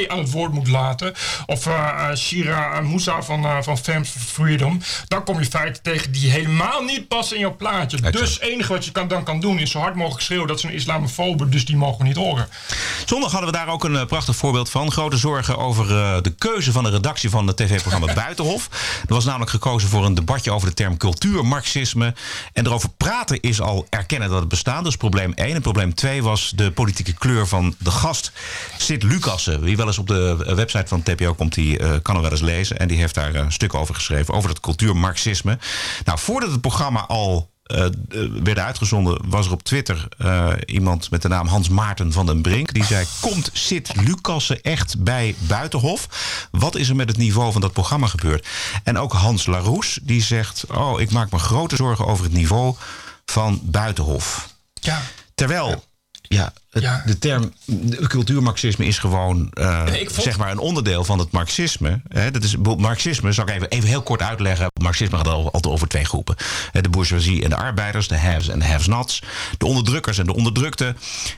[0.00, 1.14] uh, aan het woord moet laten,
[1.46, 6.12] of uh, Shira Moussa van, uh, van Femmes for Freedom, dan kom je feiten tegen
[6.12, 7.96] die helemaal niet passen in jouw plaatje.
[7.96, 8.18] Exact.
[8.18, 10.60] Dus het enige wat je kan, dan kan doen is zo hard mogelijk schreeuwen dat
[10.60, 12.48] ze een islamofobe, dus die mogen we niet horen.
[13.06, 14.92] Zondag hadden we daar ook een prachtig voorbeeld van.
[14.92, 15.86] Grote zorgen over
[16.22, 18.68] de keuze van de redactie van het tv-programma Buitenhof.
[19.08, 22.14] Er was namelijk gekozen voor een debatje over de term cultuurmarxisme.
[22.52, 24.86] En erover praten is al erkennen dat het bestaat.
[24.86, 25.54] Is probleem 1.
[25.54, 28.32] En probleem 2 was de politieke kleur van de gast.
[28.78, 29.60] Sid Lucassen.
[29.60, 32.30] Wie wel eens op de eh, website van TPO komt, die eh, kan er wel
[32.30, 32.78] eens lezen.
[32.78, 34.34] En die heeft daar een stuk over geschreven.
[34.34, 35.58] Over dat cultuurmarxisme.
[36.04, 37.86] Nou, voordat het programma al uh,
[38.42, 42.42] werden uitgezonden, was er op Twitter uh, iemand met de naam Hans Maarten van den
[42.42, 42.72] Brink.
[42.74, 46.08] Die zei: Komt Sid Lucassen echt bij Buitenhof?
[46.50, 48.46] Wat is er met het niveau van dat programma gebeurd?
[48.84, 52.74] En ook Hans Laroes die zegt: Oh, ik maak me grote zorgen over het niveau
[53.24, 54.54] van Buitenhof.
[54.72, 55.02] Ja.
[55.34, 55.84] Terwijl.
[56.28, 57.02] Ja, het, Ja.
[57.06, 62.00] de term de cultuurmarxisme is gewoon eh, vond- zeg maar een onderdeel van het marxisme.
[62.08, 64.66] Hè, dat is, marxisme, zal ik even, even heel kort uitleggen.
[64.80, 66.36] Marxisme gaat al- altijd over twee groepen.
[66.72, 69.22] De bourgeoisie en de arbeiders, de haves en de have-nots.
[69.58, 70.96] De onderdrukkers en de onderdrukten.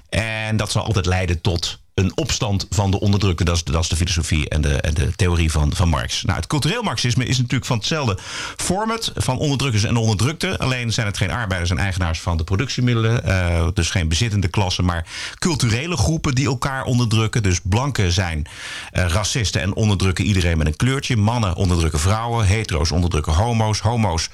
[0.09, 3.45] En dat zal altijd leiden tot een opstand van de onderdrukte.
[3.45, 6.23] Dat is, dat is de filosofie en de, en de theorie van, van Marx.
[6.23, 8.19] Nou, het cultureel marxisme is natuurlijk van hetzelfde
[8.57, 9.13] format.
[9.17, 10.59] Van onderdrukkers en onderdrukte.
[10.59, 13.25] Alleen zijn het geen arbeiders en eigenaars van de productiemiddelen.
[13.25, 15.07] eh, dus geen bezittende klassen, maar
[15.39, 17.43] culturele groepen die elkaar onderdrukken.
[17.43, 18.47] Dus blanken zijn
[18.91, 21.17] eh, racisten en onderdrukken iedereen met een kleurtje.
[21.17, 22.47] Mannen onderdrukken vrouwen.
[22.47, 23.81] Hetero's onderdrukken homo's.
[23.81, 24.31] Homo's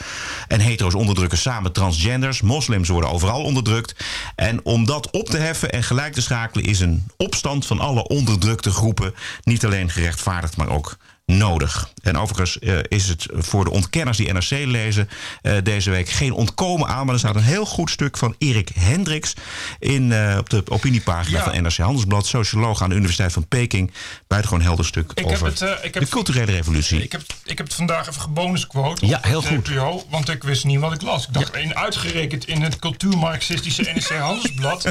[0.49, 2.41] en hetero's onderdrukken samen transgenders.
[2.41, 3.95] Moslims worden overal onderdrukt.
[4.37, 8.09] En om dat op te heffen en gelijk te schakelen is een opstand van alle
[8.09, 11.89] onderdrukte groepen niet alleen gerechtvaardigd, maar ook nodig.
[12.03, 15.09] En overigens eh, is het voor de ontkenners die NRC lezen
[15.43, 17.05] eh, deze week geen ontkomen aan.
[17.05, 19.35] Maar er staat een heel goed stuk van Erik Hendricks
[19.79, 21.45] in, eh, op de opiniepagina Ja.
[21.45, 22.27] van NRC Handelsblad.
[22.27, 23.93] Socioloog aan de Universiteit van Peking.
[24.27, 27.03] Buitengewoon helder stuk Ik heb over het, ik heb- de culturele revolutie.
[27.03, 29.07] Ik heb, ik heb het vandaag even gebonusquote.
[29.07, 29.71] Ja, heel goed.
[30.11, 31.27] Want ik wist niet wat ik las.
[31.27, 34.91] Ik dacht, in, uitgerekend in het cultuurmarxistische NRC Handelsblad.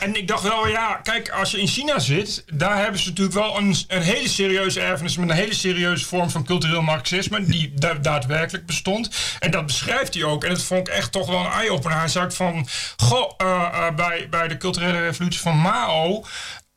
[0.00, 3.36] En ik dacht wel, ja, kijk, als je in China zit, daar hebben ze natuurlijk
[3.36, 7.72] wel een, een hele serieuze erfenis met een hele serieuze vorm van cultureel marxisme, die
[7.74, 9.10] da- daadwerkelijk bestond.
[9.38, 10.44] En dat beschrijft hij ook.
[10.44, 11.98] En dat vond ik echt toch wel een eye-opener.
[11.98, 16.24] Hij zei van, goh, eh, eh, bij, bij de culturele revolutie van Mao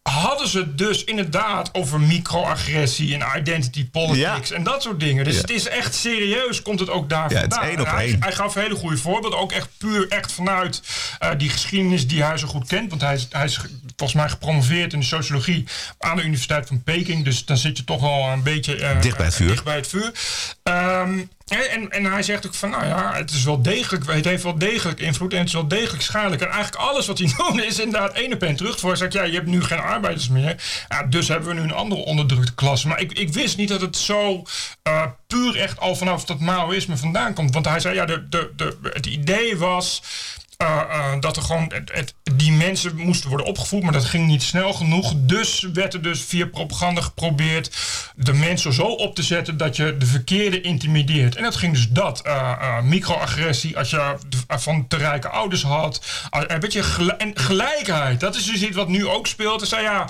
[0.02, 4.56] hadden ze het dus inderdaad over microagressie en identity politics Ja.
[4.56, 5.24] en dat soort dingen.
[5.24, 5.42] Dus Ja.
[5.42, 8.22] het is echt serieus, komt het ook daar Ja, het is één op hij, één.
[8.24, 10.82] hij gaf hele goede voorbeelden, ook echt puur echt vanuit
[11.20, 12.90] eh, die geschiedenis die hij zo goed kent.
[12.90, 15.68] Want hij is, hij is ge- volgens mij gepromoveerd in de sociologie
[16.00, 17.24] aan de Universiteit van Peking.
[17.26, 19.48] Dus dan zit je toch wel een beetje eh, Dicht bij het vuur.
[19.48, 20.12] dicht bij het vuur.
[20.64, 24.44] Ehm, en, en hij zegt ook van, nou ja, het is wel degelijk, het heeft
[24.44, 26.42] wel degelijk invloed en het is wel degelijk schadelijk.
[26.42, 28.80] En eigenlijk alles wat hij noemde is inderdaad op één terug.
[28.80, 30.56] Voor hij zegt, ja, je hebt nu geen arbeiders meer.
[30.90, 32.88] Ja, dus hebben we nu een andere onderdrukte klasse.
[32.88, 34.44] Maar ik, ik wist niet dat het zo
[34.82, 37.54] eh, puur echt al vanaf dat Maoïsme vandaan komt.
[37.54, 40.02] Want hij zei, ja, de, de, de, het idee was
[40.60, 44.44] eh, eh, dat er gewoon het, die mensen moesten worden opgevoed, maar dat ging niet
[44.44, 45.14] snel genoeg.
[45.16, 47.78] Dus werd er dus via propaganda geprobeerd
[48.16, 51.36] de mensen zo op te zetten dat je de verkeerde intimideert.
[51.36, 52.22] En dat ging dus dat.
[52.22, 54.16] eh, microagressie, als je
[54.48, 56.02] van te rijke ouders had.
[56.30, 58.20] een beetje en gelijkheid.
[58.20, 59.60] Dat is dus iets wat nu ook speelt.
[59.60, 60.08] Dus ja,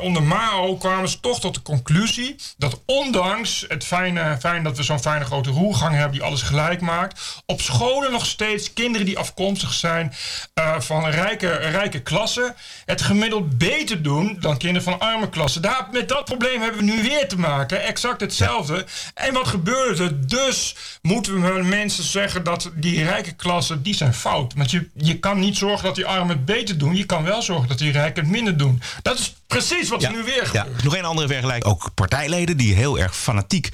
[0.00, 4.82] onder Mao kwamen ze toch tot de conclusie dat ondanks het fijne, fijn dat we
[4.82, 9.18] zo'n fijne grote roergang hebben die alles gelijk maakt, op scholen nog steeds kinderen die
[9.36, 10.12] afkomstig zijn
[10.54, 15.62] eh, van rijke, rijke klassen het gemiddeld beter doen dan kinderen van arme klassen.
[15.62, 17.82] Daar, met dat probleem hebben we nu weer te maken.
[17.82, 18.84] Exact hetzelfde.
[19.14, 20.26] En wat gebeurt er?
[20.28, 24.54] Dus moeten we mensen zeggen dat die rijke klassen, die zijn fout.
[24.56, 26.96] Want je, je kan niet zorgen dat die armen het beter doen.
[26.96, 28.82] Je kan wel zorgen dat die rijken het minder doen.
[29.02, 30.82] Dat is precies wat er nu weer Ja, gebeurt.
[30.84, 31.72] nog een andere vergelijking.
[31.72, 33.68] Ook partijleden die heel erg fanatiek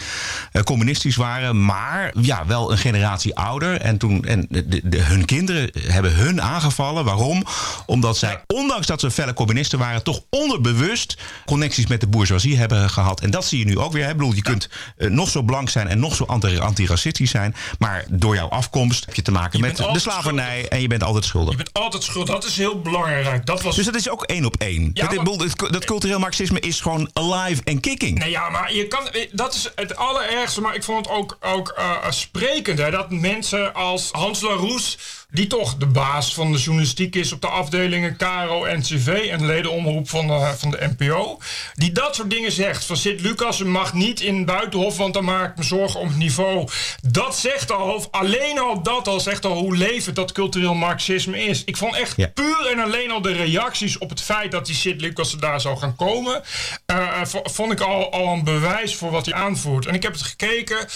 [0.52, 1.64] eh, communistisch waren.
[1.64, 3.80] Maar ja, wel een generatie ouder.
[3.80, 7.04] En, toen, en de, de- hun kinderen hebben hun aangevallen.
[7.04, 7.44] Waarom?
[7.86, 10.02] Omdat zij, ondanks dat ze felle communisten waren...
[10.02, 13.20] toch onderbewust connecties met de bourgeoisie hebben gehad.
[13.20, 14.04] En dat zie je nu ook weer.
[14.04, 14.10] hè.
[14.10, 17.54] Ik bedoel, je kunt eh, nog zo blank zijn en nog zo anti- antiracistisch zijn.
[17.78, 20.68] Maar door jouw afkomst heb je te maken Je met de slavernij.
[20.68, 21.50] En je bent altijd schuldig.
[21.50, 22.26] Je bent altijd schuld.
[22.26, 23.46] Dat is heel belangrijk.
[23.46, 24.90] Dat was Dus dat is ook één op één.
[24.94, 28.18] Ja, dat, maar- cultureel marxisme is gewoon alive en kicking.
[28.18, 30.60] Nee, ja, maar je kan, dat is het allerergste.
[30.60, 34.98] Maar ik vond het ook, ook eh, sprekend hè, dat mensen als Hans Laroes
[35.32, 39.46] die toch de baas van de journalistiek is op de afdelingen KRO en CV en
[39.46, 41.38] ledenomroep van de, van de NPO.
[41.74, 42.84] Die dat soort dingen zegt.
[42.84, 46.16] Van Sint Lucas mag niet in Buitenhof, want dan maak ik me zorgen om het
[46.16, 46.68] niveau.
[47.02, 51.64] Dat zegt al, alleen al dat al zegt al hoe levend dat cultureel marxisme is.
[51.64, 52.26] Ik vond echt Ja.
[52.26, 55.60] puur en alleen al de reacties op het feit dat die Sint Lucas er daar
[55.60, 56.42] zou gaan komen.
[56.86, 59.86] eh, v- vond ik al, al een bewijs voor wat hij aanvoert.
[59.86, 60.86] En ik heb het gekeken.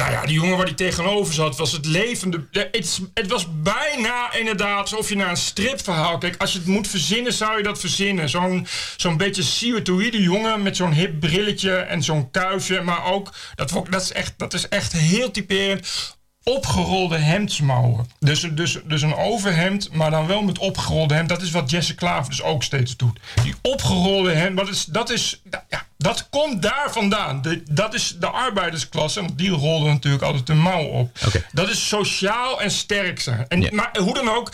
[0.00, 2.46] Nou ja, die jongen waar hij tegenover zat, was het levende.
[2.50, 6.38] Het, was bijna inderdaad alsof je naar een stripverhaal kijkt.
[6.38, 8.28] Als je het moet verzinnen, zou je dat verzinnen.
[8.28, 12.80] Zo'n zo'n beetje siwetoïde jongen met zo'n hip brilletje en zo'n kuifje.
[12.80, 16.16] Maar ook, dat, dat, is echt, dat is echt heel typerend.
[16.42, 18.10] Opgerolde hemdsmouwen.
[18.18, 21.28] Dus, dus, dus een overhemd, maar dan wel met opgerolde hemd.
[21.28, 23.20] Dat is wat Jesse Klaver dus ook steeds doet.
[23.42, 27.42] Die opgerolde hemd, dat is, dat, is, ja, dat komt daar vandaan.
[27.42, 31.18] De, dat is de arbeidersklasse, want die rolde natuurlijk altijd de mouw op.
[31.52, 33.44] Dat is sociaal en sterk zijn.
[33.48, 33.74] En.
[33.74, 34.52] Maar hoe dan ook,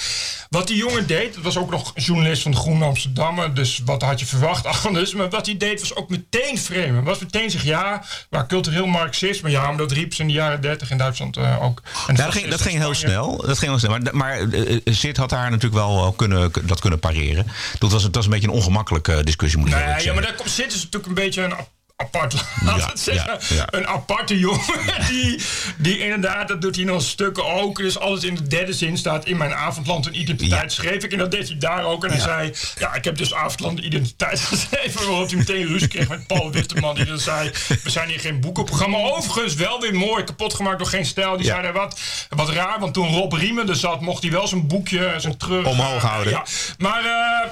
[0.50, 4.02] wat die jongen deed, dat was ook nog journalist van de Groene Amsterdammer, dus wat
[4.02, 5.14] had je verwacht anders.
[5.14, 7.04] Maar wat hij deed was ook meteen framen.
[7.04, 10.60] Was meteen zeggen, ja, maar cultureel marxisme, ja, maar dat riep ze in de jaren
[10.60, 11.82] 30 in Duitsland eh, ook.
[12.06, 13.36] En Ja, dat, ging, dat ging heel snel.
[13.46, 13.90] Dat ging heel snel.
[13.90, 17.46] Maar, maar eh, eh, had daar natuurlijk wel wel kunnen, dat kunnen pareren.
[17.78, 20.34] Dat was, dat was een beetje een ongemakkelijke discussie, moet ik Nee, ja, maar daar
[20.34, 23.38] komt, zitten ze natuurlijk een beetje een ap- apart, laat Ja, het zeggen.
[23.48, 23.66] ja, ja.
[23.70, 24.64] Een aparte jongen
[25.08, 25.40] die,
[25.76, 27.76] die inderdaad, dat doet hij nog stukken ook.
[27.76, 31.12] Dus alles in de derde zin staat in mijn avondland een identiteit schreef ik.
[31.12, 32.04] En dat deed hij daar ook.
[32.04, 35.06] En hij zei, ja, ik heb dus avondland een identiteit geschreven.
[35.08, 36.94] Waarop hij meteen ruzie kreeg met Paul Witteman.
[36.94, 37.50] Die dan zei,
[37.82, 38.98] we zijn hier geen boekenprogramma.
[38.98, 41.36] Overigens wel weer mooi, kapot gemaakt door geen stijl.
[41.36, 44.66] Die zei, wat, wat raar, want toen Rob Riemen er zat, mocht hij wel zijn
[44.66, 45.66] boekje, zijn terug...
[45.66, 46.32] Omhoog eh, houden.
[46.32, 46.44] Ja,
[46.78, 47.50] maar, eh,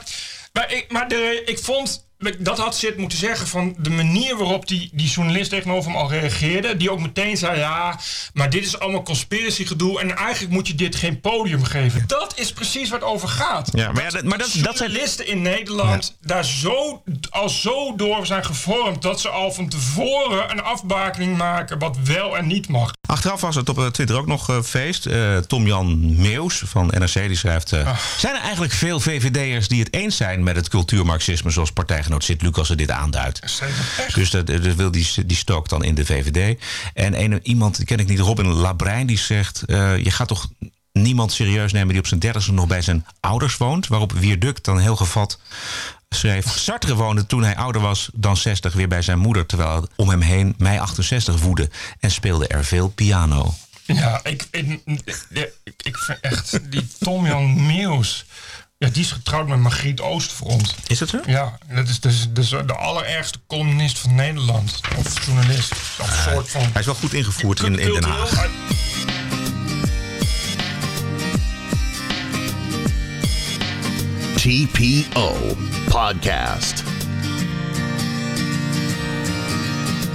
[0.53, 2.09] maar, ik, maar de, ik vond.
[2.39, 6.11] Dat had Sid moeten zeggen van de manier waarop die, die journalist tegenover hem al
[6.11, 6.77] reageerde.
[6.77, 7.99] Die ook meteen zei: Ja,
[8.33, 10.01] maar dit is allemaal conspiracy gedoe.
[10.01, 12.05] En eigenlijk moet je dit geen podium geven.
[12.07, 13.69] Dat is precies waar het over gaat.
[13.73, 17.95] Ja, maar ja, dat- maar dat- dat zijn- journalisten in Nederland daar zo, al zo
[17.97, 19.03] door zijn gevormd.
[19.03, 22.91] dat ze al van tevoren een afbakening maken wat wel en niet mag.
[23.09, 25.07] Achteraf was het op eh, Twitter ook nog eh, feest.
[25.07, 27.73] Eh, Tom-Jan Meeuws van NRC die schrijft...
[27.73, 31.51] eh, Zijn er eigenlijk veel VVD'ers die het eens zijn met het cultuurmarxisme...
[31.51, 31.73] zoals
[32.11, 33.41] partijgenoot Sint Lucas er dit aanduidt?
[34.15, 36.61] Dus dat, dat wil die, die stookt dan in de VVD.
[36.95, 39.63] En een, iemand, die ken ik niet, Robin Labrijn, die zegt...
[39.63, 40.49] eh, je gaat toch
[40.93, 43.87] niemand serieus nemen die op zijn dertigste nog bij zijn ouders woont?
[43.87, 45.39] Waarop Wierduk dan heel gevat
[46.09, 46.59] schreef...
[46.59, 49.47] Sartre woonde toen hij ouder was dan 60 weer bij zijn moeder...
[49.47, 51.71] terwijl om hem heen mei 68 woedde
[52.01, 53.55] en speelde er veel piano.
[53.87, 58.25] Ja, ik, ik, ik, ik vind echt die Tom-Jan Meeuws.
[58.85, 60.75] Ja, die is getrouwd met Margriet Oostfront.
[60.87, 61.21] Is dat zo?
[61.27, 64.81] Ja, dat is, dus, dus de allerergste columnist van Nederland.
[64.97, 65.73] Of journalist.
[66.01, 66.61] Of soort van.
[66.61, 68.49] Hij is wel goed ingevoerd in, in Den Haag.
[74.35, 75.57] TPO
[75.89, 76.83] Podcast.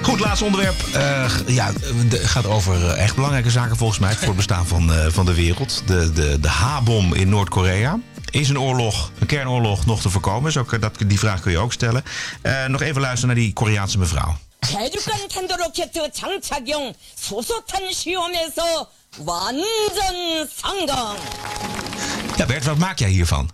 [0.02, 0.82] Goed, laatste onderwerp.
[0.94, 1.72] Eh, ja,
[2.10, 4.16] het gaat over eh, echt belangrijke zaken volgens mij...
[4.16, 5.84] voor het bestaan van, eh, van de wereld.
[5.86, 8.00] De, de, de H-bom in Noord-Korea
[8.35, 10.51] Is een oorlog, een kernoorlog, nog te voorkomen?
[10.51, 12.03] Is ook, eh, dat, die vraag kun je ook stellen.
[12.43, 14.37] Eh, nog even luisteren naar die Koreaanse mevrouw.
[14.61, 18.89] 대륙간 탄도로켓 장착용 수소탄 시험에서
[19.25, 21.17] 완전 성공.
[22.37, 23.51] Ja, Bert, wat maak jij hiervan?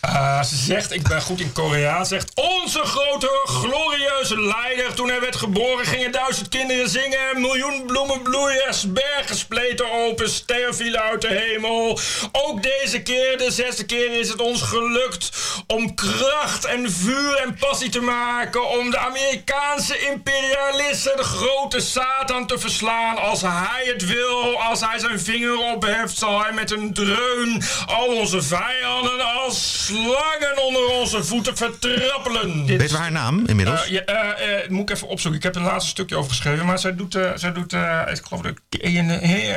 [0.00, 4.94] Ah, ze zegt, ik ben goed in Korea, zegt onze grote glorieuze leider.
[4.94, 7.40] Toen hij werd geboren gingen duizend kinderen zingen.
[7.40, 11.98] Miljoen bloemen bloeien, bergen spleten open, sterren vielen uit de hemel.
[12.32, 15.30] Ook deze keer, de zesde keer, is het ons gelukt
[15.66, 18.68] om kracht en vuur en passie te maken.
[18.68, 23.16] Om de Amerikaanse imperialisten, de grote Satan, te verslaan.
[23.16, 28.06] Als hij het wil, als hij zijn vinger opheft, zal hij met een dreun al
[28.06, 32.66] onze vijanden als slangen onder onze voeten vertrappelen.
[32.66, 33.84] Dit Weet we haar naam inmiddels?
[33.84, 35.38] eh, ja, eh, eh, moet ik even opzoeken.
[35.40, 36.66] Ik heb er een laatste stukje over geschreven.
[36.66, 39.10] Maar zij doet, eh, zij doet eh, ik geloof de K en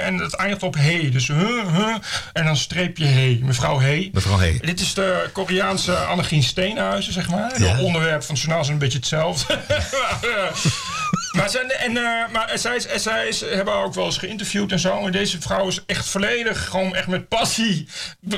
[0.03, 1.09] en het eindigt op he.
[1.11, 1.95] Dus huh, huh,
[2.33, 3.39] en dan streepje he.
[3.43, 4.09] Mevrouw he.
[4.13, 4.57] Mevrouw He.
[4.61, 7.61] Dit is de Koreaanse Annegien Steenhuizen, zeg maar.
[7.61, 7.67] Ja.
[7.67, 9.59] Het onderwerp van het journaal is een beetje hetzelfde.
[11.33, 14.17] maar, eh, maar, zij, en, eh, maar zij, is- zij is, hebben ook wel eens
[14.17, 15.05] geïnterviewd en zo.
[15.05, 17.87] En deze vrouw is echt volledig, gewoon echt met passie.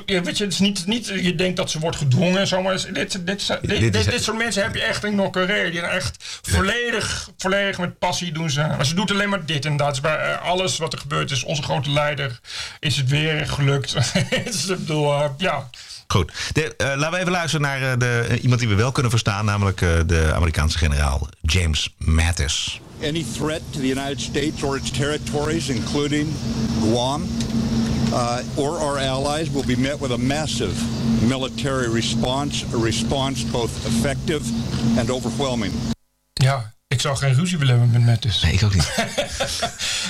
[0.05, 2.62] Weet je, het is niet, niet je denkt dat ze wordt gedwongen en zo.
[2.62, 5.63] Maar dit, dit, dit, dit, Dit soort mensen heb je echt in Noord-Korea.
[5.69, 8.60] Die zijn echt volledig, volledig met passie doen ze.
[8.62, 10.01] Maar ze doet alleen maar dit en dat.
[10.01, 12.39] Bij eh, alles wat er gebeurt is onze grote leider.
[12.79, 13.93] Is het weer gelukt.
[14.45, 15.69] dus, ik bedoel, eh, ja.
[16.07, 16.31] Goed.
[16.53, 19.11] De, eh, laten we even luisteren naar eh, de, eh, iemand die we wel kunnen
[19.11, 19.45] verstaan...
[19.45, 22.79] namelijk eh, de Amerikaanse generaal James Mattis.
[23.03, 26.27] any threat to the United States or its territories, including
[26.79, 27.27] Guam,
[28.13, 30.73] uh, or our allies will be met with a massive
[31.27, 34.43] military response, a response both effective
[34.97, 35.71] and overwhelming.
[36.33, 38.41] Ja, ik zou geen ruzie willen hebben met Mattis.
[38.41, 38.93] Nee, ik ook niet.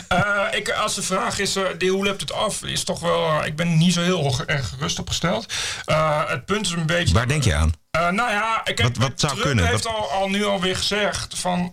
[0.08, 3.40] Eh, ik, als de vraag is, eh, hoe loopt het af, is toch wel...
[3.42, 5.54] eh, ik ben niet zo heel erg gerust opgesteld.
[6.28, 7.14] Het punt is een beetje...
[7.14, 7.74] Waar denk je aan?
[7.92, 9.68] Nou ja, ik Wat- wat zou Trump kunnen?
[9.68, 11.72] heeft Wat- al, al nu alweer gezegd van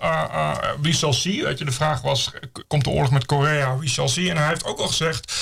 [0.82, 1.42] we shall see.
[1.44, 2.30] Weet je, de vraag was,
[2.66, 3.76] komt de oorlog met Korea?
[3.78, 4.30] We shall see.
[4.30, 5.32] En hij heeft ook al gezegd,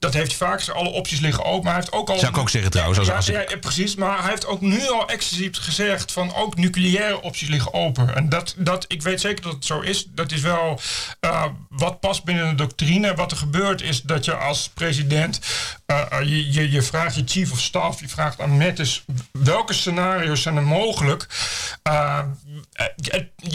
[0.00, 1.64] dat heeft hij vaak alle opties liggen open.
[1.64, 2.18] Maar hij heeft ook al...
[2.18, 3.94] Zou ik ook zeggen trouwens, als- als ik- ja, ja, precies.
[3.94, 8.14] Maar hij heeft ook nu al expliciet gezegd van ook nucleaire opties liggen open.
[8.16, 10.06] En dat, dat, ik weet zeker dat het zo is.
[10.14, 10.80] Dat is wel
[11.20, 13.14] uh, wat past binnen de doctrine.
[13.14, 15.40] Wat er gebeurt is dat je als president,
[15.86, 20.42] uh, je, je, je vraagt je chief of staff, je vraagt aan Mattis, welke scenario's
[20.42, 21.26] zijn er mogelijk?
[21.88, 22.18] Uh,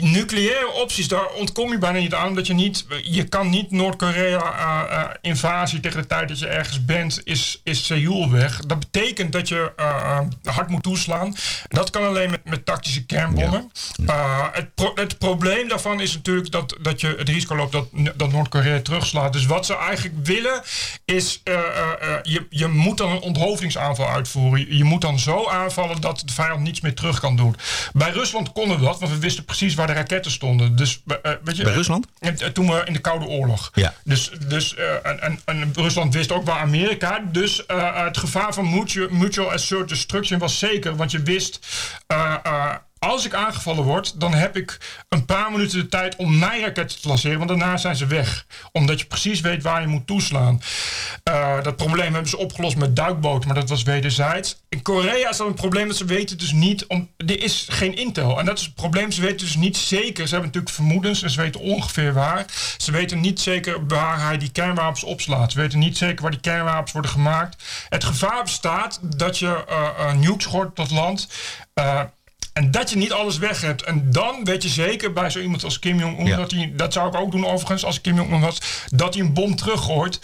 [0.01, 2.35] nucleaire opties, daar ontkom je bijna niet aan.
[2.35, 6.47] Dat je niet, je kan niet Noord-Korea uh, uh, invasie tegen de tijd dat je
[6.47, 8.59] ergens bent, is, is Seoul weg.
[8.59, 11.35] Dat betekent dat je uh, hard moet toeslaan.
[11.67, 13.71] Dat kan alleen met, met tactische kernbommen.
[14.05, 14.49] Ja.
[14.53, 18.31] het, pro het probleem daarvan is natuurlijk dat, dat je het risico loopt dat, dat
[18.31, 19.33] Noord-Korea terugslaat.
[19.33, 20.61] Dus wat ze eigenlijk willen
[21.05, 21.41] is,
[22.23, 24.59] je, je moet dan een onthoofdingsaanval uitvoeren.
[24.59, 27.55] Je, je moet dan zo aanvallen dat de vijand niets meer terug kan doen.
[27.93, 30.75] Bij Rusland konden we dat, want we wisten precies waar de raketten stonden.
[30.75, 32.07] Dus, uh, weet je, Bij Rusland?
[32.53, 33.71] Toen we in de Koude Oorlog.
[33.73, 33.93] Ja.
[34.03, 37.23] Dus, dus en, en, Rusland wist ook waar Amerika.
[37.31, 40.95] Dus het gevaar van mutual, mutual assured destruction was zeker.
[40.95, 41.67] Want je wist,
[42.99, 44.77] als ik aangevallen word, dan heb ik
[45.09, 47.37] een paar minuten de tijd om mijn raketten te lanceren.
[47.37, 48.45] Want daarna zijn ze weg.
[48.71, 50.61] Omdat je precies weet waar je moet toeslaan.
[51.29, 54.57] Uh, dat probleem hebben ze opgelost met duikboten, maar dat was wederzijds.
[54.69, 56.85] In Korea is dat een probleem dat ze weten dus niet.
[56.85, 58.39] Om, er is geen intel.
[58.39, 59.11] En dat is het probleem.
[59.11, 60.27] Ze weten dus niet zeker.
[60.27, 62.45] Ze hebben natuurlijk vermoedens en ze weten ongeveer waar.
[62.77, 65.51] Ze weten niet zeker waar hij die kernwapens opslaat.
[65.51, 67.63] Ze weten niet zeker waar die kernwapens worden gemaakt.
[67.89, 71.27] Het gevaar bestaat dat je uh, uh, nukes gooit tot land.
[71.79, 72.01] Uh,
[72.55, 73.83] en dat je niet alles weg hebt.
[73.83, 76.25] En dan weet je zeker bij zo iemand als Kim Jong-un...
[76.25, 76.35] Ja.
[76.37, 78.57] Dat, hij, dat zou ik ook doen overigens als ik Kim Jong-un was...
[78.91, 80.19] dat hij een bom teruggooit.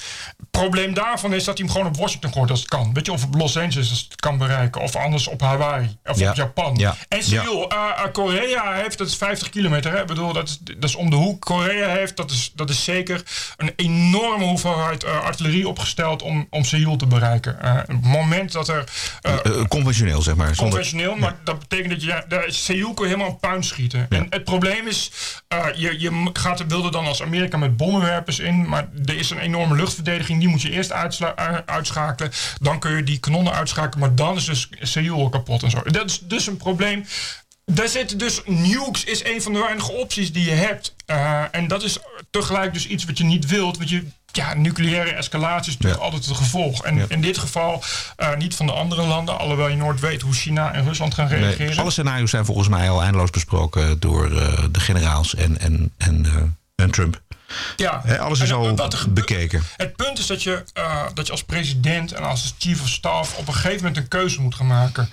[0.52, 2.94] Probleem daarvan is dat hij hem gewoon op Washington gooit als het kan.
[2.94, 4.82] Weet je, of op Los Angeles als het kan bereiken.
[4.82, 5.98] Of anders op Hawaii.
[6.06, 6.30] Of ja.
[6.30, 6.76] op Japan.
[6.78, 6.96] Ja.
[7.08, 9.92] En Seoul, uh, uh, Korea heeft, dat is 50 kilometer.
[9.92, 10.02] Hè?
[10.02, 11.46] Ik bedoel, dat is, dat is om de hoek.
[11.46, 13.24] Korea heeft, dat is, dat is zeker...
[13.58, 16.22] een enorme hoeveelheid uh, artillerie opgesteld...
[16.22, 17.58] om, om Seoul te bereiken.
[17.64, 18.84] Uh, het moment dat er...
[19.68, 20.56] conventioneel, zeg maar.
[20.56, 24.08] Conventioneel, maar dat betekent dat je de Seoul kun je helemaal puin schieten.
[24.10, 24.18] Ja.
[24.18, 25.12] En het probleem is,
[25.54, 29.40] uh, je, je gaat, wilde dan als Amerika met bommenwerpers in, maar er is een
[29.40, 32.32] enorme luchtverdediging, die moet je eerst uh, uitschakelen.
[32.62, 35.82] Dan kun je die kanonnen uitschakelen, maar dan is dus Seoul kapot en zo.
[35.84, 37.06] Dat is dus een probleem.
[37.66, 40.96] Daar zitten dus nukes is een van de weinige opties die je hebt.
[41.08, 41.98] Uh, en dat is
[42.30, 46.06] tegelijk dus iets wat je niet wilt, want je ja, nucleaire escalatie is natuurlijk ja.
[46.06, 46.84] altijd het gevolg.
[46.84, 47.06] En ja.
[47.08, 47.84] in dit geval
[48.18, 51.28] uh, niet van de andere landen, alhoewel je nooit weet hoe China en Rusland gaan
[51.28, 51.66] reageren.
[51.66, 55.94] Nee, alle scenario's zijn volgens mij al eindeloos besproken door uh, de generaals en, en,
[55.98, 56.36] en, uh,
[56.76, 57.22] en Trump.
[57.76, 59.64] Ja, He, alles is al er bekeken.
[59.78, 60.64] Het punt is dat je,
[61.14, 64.42] dat je als president en als chief of staff op een gegeven moment een keuze
[64.42, 65.10] moet gaan maken.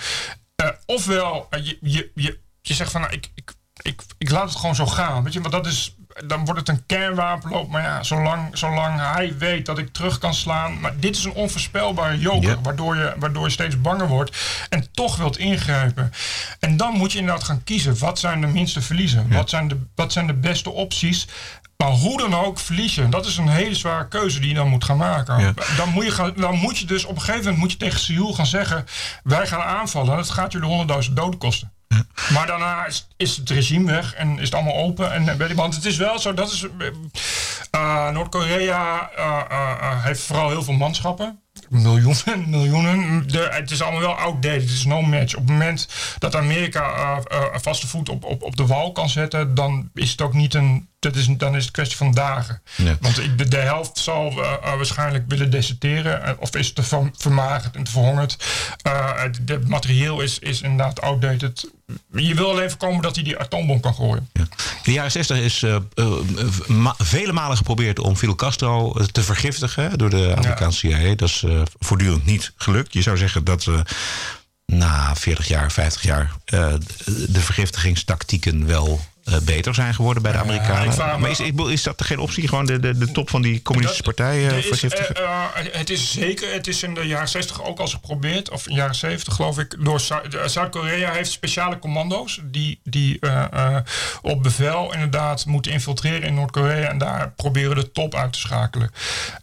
[0.87, 3.53] Ofwel, je, je, je, je zegt van nou, ik, ik,
[3.83, 5.25] ik, ik laat het gewoon zo gaan.
[5.25, 7.71] Weet je, want dat is dan wordt het een kernwapenloop.
[7.71, 10.81] Maar ja, zolang, zolang hij weet dat ik terug kan slaan.
[10.81, 12.59] Maar dit is een onvoorspelbare joker.
[12.63, 14.37] Waardoor, je, waardoor je steeds banger wordt.
[14.69, 16.13] En toch wilt ingrijpen.
[16.61, 17.99] En dan moet je inderdaad gaan kiezen.
[17.99, 19.33] Wat zijn de minste verliezen?
[19.33, 21.27] Wat, zijn de, wat zijn de beste opties?
[21.77, 23.11] Maar hoe dan ook verliezen.
[23.11, 25.41] Dat is een hele zware keuze die je dan moet gaan maken.
[25.41, 25.53] Ja.
[25.77, 28.01] Dan, moet je gaan, dan moet je dus op een gegeven moment moet je tegen
[28.01, 28.85] Seoul gaan zeggen.
[29.23, 30.17] Wij gaan aanvallen.
[30.17, 31.73] Dat gaat jullie honderdduizend doden kosten.
[32.33, 35.13] Maar daarna is, is, het regime weg en is het allemaal open.
[35.13, 36.67] En, want het is wel zo, dat is.
[37.75, 41.41] Uh, Noord-Korea uh, uh, heeft vooral heel veel manschappen.
[41.69, 43.29] Miljoenen, miljoenen.
[43.29, 44.61] De, het is allemaal wel outdated.
[44.61, 45.35] Het is no match.
[45.35, 47.17] Op het moment dat Amerika
[47.53, 50.55] een vaste voet op, op, op de wal kan zetten, dan is het ook niet
[50.55, 50.89] een.
[50.99, 52.63] Dat is, dan is het kwestie van dagen.
[53.01, 56.41] Want de, de, helft zal waarschijnlijk willen deserteren.
[56.41, 58.37] Of is te vermagerd en te verhongerd.
[59.47, 61.71] het materieel is, is inderdaad outdated.
[62.13, 64.29] Je wil alleen voorkomen dat hij die atoombom kan gooien.
[64.33, 64.43] Ja.
[64.43, 64.49] In
[64.83, 66.13] de jaren 60 is uh, uh,
[66.67, 71.15] ma vele malen geprobeerd om Fidel Castro te vergiftigen door de Amerikaanse CIA.
[71.15, 72.93] Dat is uh, voortdurend niet gelukt.
[72.93, 73.67] Je zou zeggen dat
[74.67, 76.33] na 40 jaar, 50 jaar
[77.29, 81.21] de vergiftigingstactieken wel eh, beter zijn geworden bij de ik Amerikanen.
[81.21, 82.49] maar is, is dat geen optie?
[82.49, 85.15] Gewoon de, de, de top van die communistische partij eh, vergiftigen?
[85.15, 85.23] eh,
[85.55, 88.73] eh, het is zeker, het is in de jaren 60 ook al geprobeerd, of in
[88.73, 90.01] de jaren 70 geloof ik, door
[90.47, 93.77] Zuid-Korea heeft speciale commando's die, die eh, eh,
[94.23, 98.91] op bevel inderdaad moeten infiltreren in Noord-Korea en daar proberen de top uit te schakelen.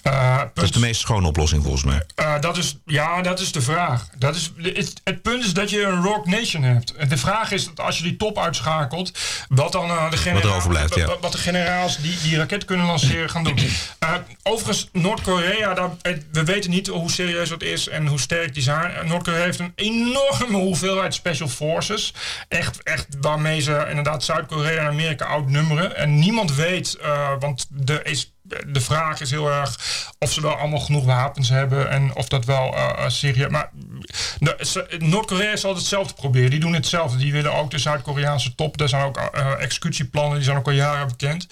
[0.01, 2.01] Eh, dat is de meest schone oplossing volgens mij.
[2.15, 4.07] eh, dat is, ja, dat is de vraag.
[4.17, 7.09] Dat is, het, het punt is dat je een rogue nation hebt.
[7.09, 9.11] De vraag is dat als je die top uitschakelt,
[9.49, 11.17] wat dan eh, de generaals, Wat er overblijft, ja.
[11.19, 13.57] wat, de generaals die die raket kunnen lanceren gaan doen.
[13.99, 14.13] Eh,
[14.43, 18.63] overigens, Noord-Korea, daar- het- we weten niet hoe serieus dat is en hoe sterk die
[18.63, 18.91] zijn.
[18.95, 22.13] Eh, Noord-Korea heeft een enorme hoeveelheid special forces.
[22.47, 25.95] Echt, echt waarmee ze inderdaad Zuid-Korea en Amerika outnummeren.
[25.95, 28.33] En niemand weet, eh, want de is
[28.67, 29.79] de vraag is heel erg
[30.19, 33.49] of ze wel allemaal genoeg wapens hebben en of dat wel eh, serieus.
[33.49, 33.69] Maar
[34.99, 36.49] Noord-Korea zal hetzelfde proberen.
[36.49, 37.17] Die doen hetzelfde.
[37.17, 38.77] Die willen ook de Zuid-Koreaanse top.
[38.77, 41.47] Daar zijn ook eh, executieplannen, die zijn ook al jaren bekend.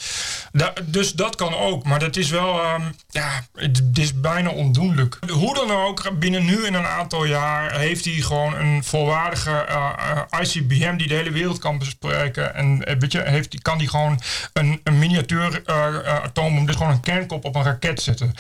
[0.86, 1.84] Dus dat kan ook.
[1.84, 5.20] Maar dat is wel, ehm, ja, het, is bijna ondoenlijk.
[5.32, 9.84] Hoe dan ook, binnen nu in een aantal jaar heeft hij gewoon een volwaardige eh,
[10.32, 12.56] eh, ICBM die de hele wereld kan bespreken.
[12.56, 14.22] En eh, weet je, heeft, kan die gewoon
[14.54, 18.34] een, een miniatuur eh, atoombom, dus gewoon een kernkop op een raket zetten.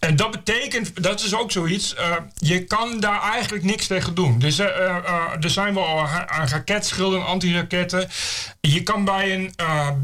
[0.00, 1.94] En dat betekent, dat is ook zoiets,
[2.34, 4.38] je kan daar eigenlijk niks tegen doen.
[4.38, 8.08] Dus, er zijn wel raketschilden, antiraketten.
[8.60, 9.54] Je kan bij een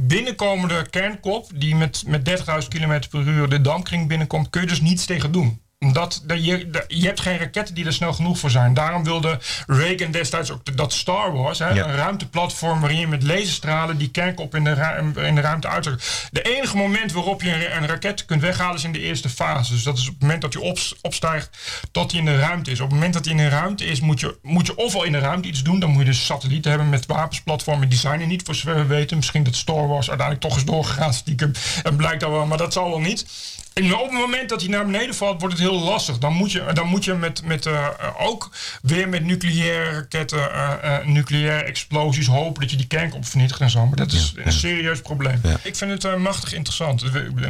[0.06, 4.80] binnenkomende kernkop, die met, met 30.000 km per uur de dampkring binnenkomt, kun je dus
[4.80, 8.50] niets tegen doen omdat dat je, je hebt geen raketten die er snel genoeg voor
[8.50, 8.74] zijn.
[8.74, 11.84] Daarom wilde Reagan destijds ook dat Star Wars, hè, Ja.
[11.86, 16.28] een ruimteplatform waarin je met laserstralen die kernkop in de, ruim, in de ruimte uitzet.
[16.30, 19.72] De enige moment waarop je een, een raket kunt weghalen is in de eerste fase.
[19.72, 21.50] Dus dat is op het moment dat je ops- opstijgt
[21.92, 22.80] tot hij in de ruimte is.
[22.80, 25.12] Op het moment dat hij in de ruimte is, moet je, moet je ofwel in
[25.12, 25.80] de ruimte iets doen.
[25.80, 27.88] Dan moet je dus satellieten hebben met wapensplatformen.
[27.88, 29.16] Die zijn er niet, voor zover we weten.
[29.16, 31.52] Misschien dat Star Wars uiteindelijk toch is doorgegaan stiekem.
[31.82, 33.26] En blijkt dat wel, maar dat zal wel niet.
[33.74, 36.18] En op het moment dat hij naar beneden valt, wordt het heel lastig.
[36.18, 38.50] Dan moet je, dan moet je met, met, eh, eh, ook
[38.82, 40.52] weer met nucleaire raketten,
[40.82, 43.86] eh, nucleaire explosies hopen dat je die kernkop vernietigt en zo.
[43.86, 45.40] Maar dat is een serieus probleem.
[45.62, 47.04] Ik vind het machtig interessant.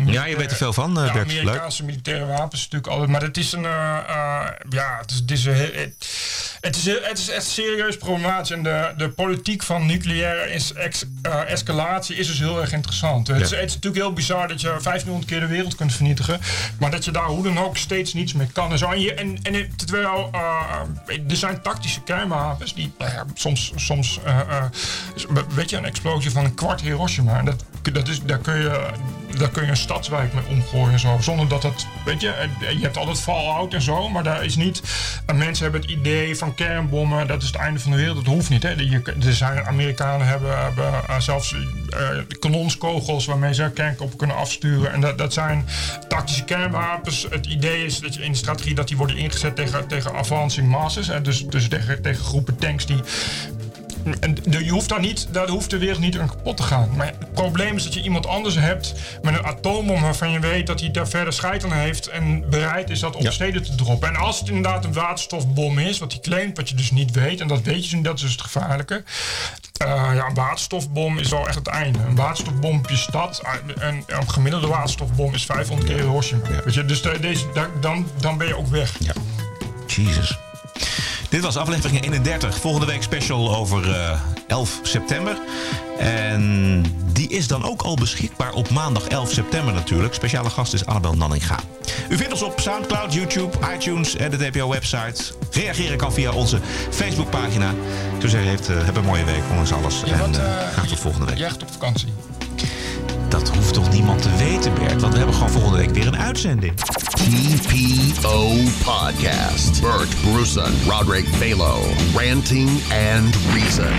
[0.07, 1.15] Ja, je weet er veel van, Bert.
[1.15, 1.39] Leuk.
[1.39, 3.11] Amerikaanse militaire wapens natuurlijk altijd.
[3.11, 5.45] Maar het is een, ja, het is, het is,
[6.61, 8.51] het, is, het is echt serieus problematisch.
[8.51, 11.05] En de, de politiek van nucleaire is, ex-
[11.47, 13.27] escalatie is dus heel erg interessant.
[13.27, 16.11] Het, is, het is natuurlijk heel bizar dat je 1500 keer de wereld kunt vernietigen.
[16.79, 18.71] Maar dat je daar hoe dan ook steeds niets mee kan.
[18.73, 18.91] En, zo.
[18.91, 20.81] en, je, en, en terwijl eh,
[21.29, 24.65] er zijn tactische kernwapens die nou soms, soms eh, eh,
[25.55, 27.39] weet je, een explosie van een kwart Hiroshima.
[27.39, 28.91] En dat, dat is, daar, kun je,
[29.39, 31.17] daar kun je een stadswijk mee omgooien en zo.
[31.21, 34.09] Zonder dat het, weet je, je hebt altijd fallout en zo.
[34.09, 34.83] Maar daar is niet,
[35.27, 38.17] en mensen hebben het idee van kernbommen, dat is het einde van de wereld.
[38.17, 38.63] Dat hoeft niet.
[38.63, 38.69] Hè.
[38.69, 41.55] Er zijn Amerikanen hebben, eh, zelfs
[41.89, 42.09] eh,
[42.39, 44.93] kanonskogels waarmee ze kernkoppen kunnen afsturen.
[44.93, 45.67] En dat, dat zijn
[46.09, 47.27] tactische kernwapens.
[47.31, 50.69] Het idee is dat je in de strategie dat die worden ingezet tegen, tegen advancing
[50.69, 51.07] masses.
[51.07, 51.23] Hè.
[51.23, 53.01] Dus, dus tegen, tegen groepen tanks die
[54.51, 56.91] je hoeft daar niet, daar hoeft de wereld niet aan kapot te gaan.
[56.97, 60.67] Maar het probleem is dat je iemand anders hebt met een atoombom waarvan je weet
[60.67, 64.09] dat hij daar verder scheid aan heeft en bereid is dat op steden te droppen.
[64.09, 67.41] En als het inderdaad een waterstofbom is, wat hij claimt, wat je dus niet weet,
[67.41, 69.03] en dat weet je niet, dat is dus het gevaarlijke.
[69.77, 71.99] Eh, ja, een waterstofbom is wel echt het einde.
[72.09, 76.41] Een waterstofbom op je stad, eh, een, een gemiddelde waterstofbom is 500 keer Hiroshima.
[76.65, 78.97] Weet je, dus de- deze, da- dan, dan ben je ook weg.
[79.01, 79.13] Ja.
[79.87, 80.39] Jesus.
[81.33, 82.59] Dit was aflevering 31.
[82.59, 85.37] Volgende week special over eh, 11 september.
[85.99, 90.15] En die is dan ook al beschikbaar op maandag 11 september natuurlijk.
[90.15, 91.59] Speciale gast is Annabel Nanninga.
[92.09, 95.23] U vindt ons op Soundcloud, YouTube, iTunes en de TPO-website.
[95.51, 96.59] Reageren kan via onze
[96.91, 97.75] Facebookpagina.
[98.19, 100.03] Zeggen, heeft, eh, heb een mooie week, ondanks alles.
[100.05, 101.39] Ja, en eh, eh, graag tot volgende week.
[101.39, 102.09] Jij gaat op vakantie.
[103.29, 105.01] Dat hoeft toch niemand te weten, Bert?
[105.01, 106.73] Want we hebben gewoon volgende week weer een uitzending.
[107.23, 109.81] TPO Podcast.
[109.81, 111.83] Bert Brusen, Roderick Balo,
[112.15, 113.93] ranting and reason.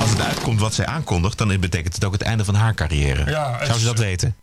[0.00, 3.24] Als het uitkomt wat zij aankondigt, dan betekent het ook het einde van haar carrière.
[3.66, 4.36] Zou ze dat weten?